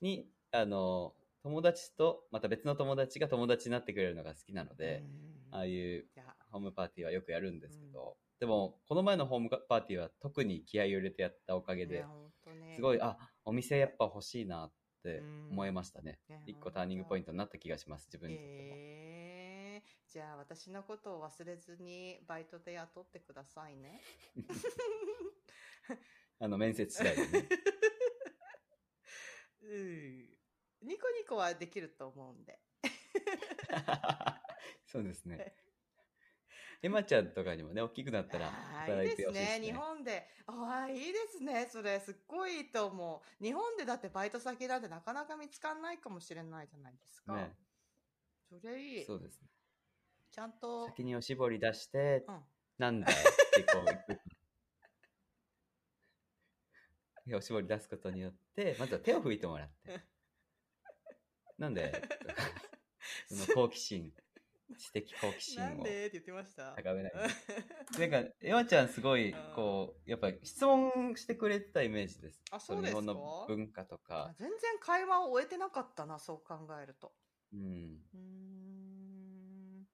[0.00, 5.02] に、あの、友達と、また別の友達が友達になってくれるのが好きなので、
[5.50, 5.54] うん。
[5.54, 6.24] ああいういや
[6.54, 12.06] ホームパーティーはよくやるんですけど、でも、この前のホームパーティーは特に気合を入れてやったおかげでね
[12.76, 16.44] すごい、あ、お店やっぱ欲しいなってうん思いましたねね。
[16.46, 18.58] 一個ターニングポイントになった気がします、自分にとっても。
[18.76, 24.00] えー、じゃあ私のことを忘れずにバイトで雇ってくださいね。
[26.38, 27.48] あの、面接次第でね。
[29.62, 30.38] うん。
[30.82, 32.60] ニコニコはできると思うんで。
[34.86, 35.56] そうですね。
[36.84, 39.66] エマちゃんとかにもね、大きくなったらあーいいです働いてほしいですね。
[39.66, 39.78] 日ね。
[39.78, 40.28] 本で。
[40.46, 41.66] ああ、いいですね。
[41.72, 43.42] それ、すっごいいいと思う。
[43.42, 47.32] 日本でだってバイト先なんてなかなか見つかんないかもしれないじゃないですか。
[47.32, 47.56] ね
[48.50, 49.04] それいい。
[49.06, 49.48] そうですね。
[50.30, 50.86] ちゃんと。
[50.88, 52.40] 先におしぼり出して、うん。
[52.76, 54.20] なんだよってこう行く。
[57.26, 60.00] でおしぼり出すことによって、 まずは手を拭いてもらって。
[61.56, 62.02] なんで
[63.26, 64.12] その好奇心、
[64.78, 66.06] 知的好奇心なんをで？
[66.06, 66.72] って言ってました。
[66.72, 67.12] 高めない。
[67.14, 72.40] なんか、エマちゃんすごいうん、こう、やっぱ質問してくれてたイメージです。
[72.50, 74.34] あそうです日本の文化とあか。
[74.38, 77.12] 全然会話を終えてなかったな、そう考えると。
[77.52, 77.60] うん。
[78.14, 79.88] うーん。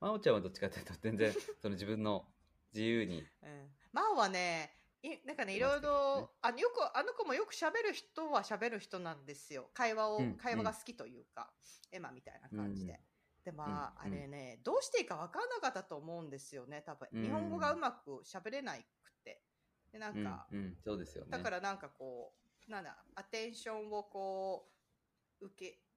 [0.00, 2.26] まおちゃんはどっちかというと、全然、その自分の
[2.72, 3.22] 自由に。
[3.42, 3.70] うん。
[3.92, 9.70] マオはね、いなんかね、いろいろ、あのよく、あの子もよく喋る人は喋る人なんですよ。
[9.72, 11.50] 会話を、うん会話が好きというか、
[11.90, 12.92] エマみたいな感じで。
[12.92, 12.98] うん
[13.42, 17.08] でも、あうんれね、どうしていいか分かんなかったと思うんですよね、多分。
[17.10, 18.84] うん日本語がうまく喋れなく
[19.24, 19.42] て。
[19.90, 21.30] で、なんうんか、、うん、そうですよね。
[21.30, 22.34] だからなんかこ
[22.68, 24.70] う、なんだ、アテンションをこ
[25.40, 25.54] う、受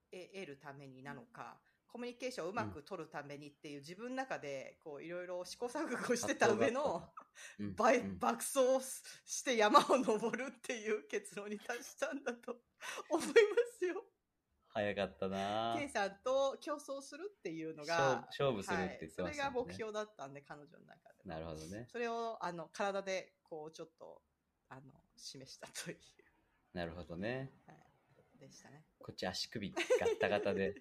[0.10, 1.60] け得るためになのか、
[1.94, 7.04] コミュニケーションをうまく取るためにっていう自分の中で、こう、いろいろ試行錯誤してた上の、
[7.60, 8.60] うん、爆走
[9.26, 12.56] して山を登るっていう結論に達したんだと
[13.12, 13.34] 思いま
[13.78, 14.04] すよ。
[14.70, 19.68] 早かったなケイさんと競争するっていうの勝が、勝負するって言ってまはい、そしたもんね。
[19.68, 21.30] れが目標だったんで、彼女の中で。
[21.30, 21.88] なるほどね。
[21.92, 24.20] それを、あの、体で、こう、ちょっと、
[24.70, 24.82] あの、
[25.16, 25.98] 示したという、
[26.74, 27.52] なるほどね。
[27.68, 27.78] はい、
[28.48, 28.86] でしたね。
[29.00, 29.78] こっち足首ガ
[30.08, 30.76] ッタガタで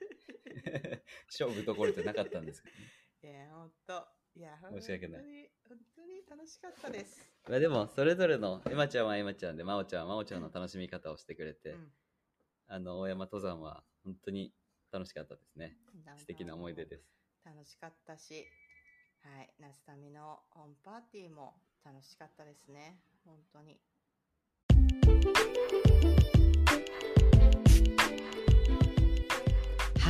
[1.26, 2.88] 勝負どころじゃなかったんですけど、ね、
[3.22, 4.08] いや、ほんと。
[4.34, 7.20] いや、申し訳ない本当に、楽しかったです。
[7.48, 11.92] まあでもそれぞれのエマちゃんはエマちゃんで真央ちゃんは真央ちゃんの楽しみ方をしてくれて、うん
[12.68, 14.54] あの大山登山は本当に
[14.90, 15.76] 楽しかったですね
[16.16, 17.12] 素敵な思い出です
[17.44, 18.46] 楽しかったし、
[19.20, 21.54] はい、ナスタミのホームパーティーも
[21.84, 23.00] 楽しかったですね。
[23.24, 23.80] 本当に。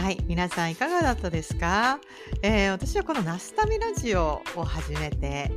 [0.03, 2.00] はい、皆さんいかがだったですか、
[2.42, 5.48] えー私はこのナスタミラジオを始めて、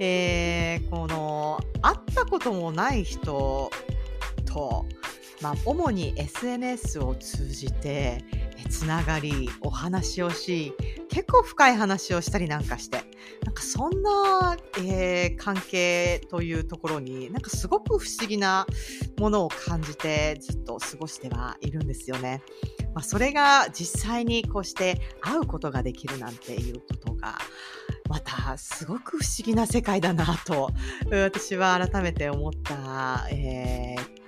[0.00, 3.70] えーこの会ったこともない人
[4.44, 4.86] と、
[5.40, 8.24] まあ、主に SNS を通じて
[8.68, 10.72] つながりお話をし
[11.08, 13.04] 結構深い話をしたりなんかして
[13.44, 18.66] なんかそんな、えー関係というところになんかすごく不思議な
[19.18, 22.42] ものを感じてずっと過ごしてはいるんですよね。
[22.94, 27.38] まあ、それが実際にこうして会うことができるなんていうことが
[28.08, 30.70] またすごく不思議な世界だなと
[31.10, 34.22] 私は改めて思った、えー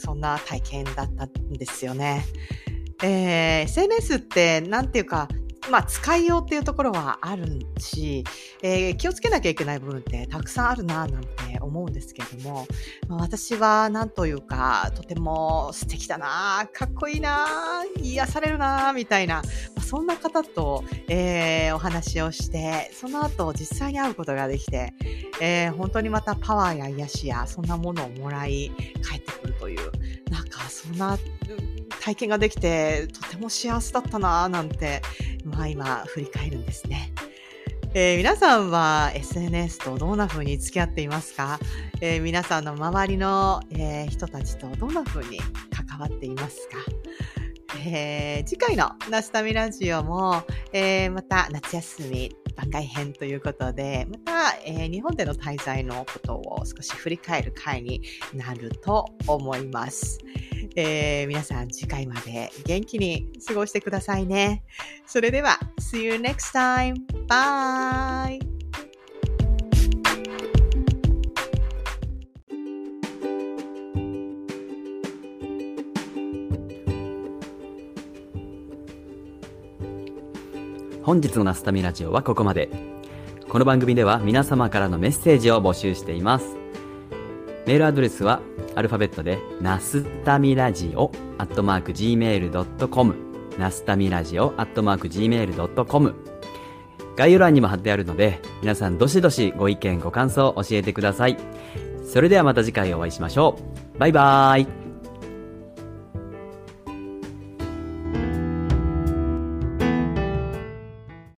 [0.00, 2.24] そんな体験だったんですよね。
[3.02, 5.28] えー SNS って何ていうか、
[5.68, 8.24] まあ、使いようっていうところはあるし、
[8.62, 11.28] えー気をつけなきゃいけない部分ってたくさんあるななんて
[11.60, 12.66] 思うんですけれども、
[13.08, 17.46] まあ私はなんというか、とても素敵だなかっこいいな
[18.02, 19.42] 癒されるなみたいな、ま
[19.78, 24.92] あそんな方と、えーお話をして、その後実際に会うことができて、
[25.40, 28.72] えー本当にまたパワーや癒しや、そんなものをもらい、
[29.08, 29.90] 帰ってくるという、
[30.30, 31.16] なんかそんな
[32.00, 35.02] 体験ができて、とても幸せだったなぁなんて、
[35.44, 37.12] まあ今振り返るんですね。
[37.92, 41.58] えー皆さんは SNS とどんな風に付き合っていますか、
[42.00, 45.38] えー皆さんの周りの、えー人たちとどんな風に
[45.88, 46.76] 関わっていますか、
[47.84, 60.18] えー次回のナスタミラジオも、えーまた夏休み番外編ということで、また、えー日本での滞在のことを少し振り返る回になると思います。
[60.76, 64.62] えー皆さん次回まで元気に過ごしてくださいね。
[65.06, 66.94] それでは、See you next time!
[67.26, 68.40] Bye!
[81.02, 82.68] 本日のナスタミラジオはここまで。
[83.48, 86.59] この番組では皆様からのメッセージを募集しています。
[87.70, 88.42] メールアドレスは
[88.74, 93.14] アルファベットで、ナスタミラジオ、アットマーク gmail.com、
[93.60, 96.14] ナスタミラジオ、アットマーク gmail.com。
[97.14, 101.36] 概要欄にも貼ってあるので、皆さんどしどしご意見ご感想教えてください。
[102.04, 103.56] それではまた次回お会いしましょ
[103.94, 103.98] う。
[104.00, 104.79] バイバーイ。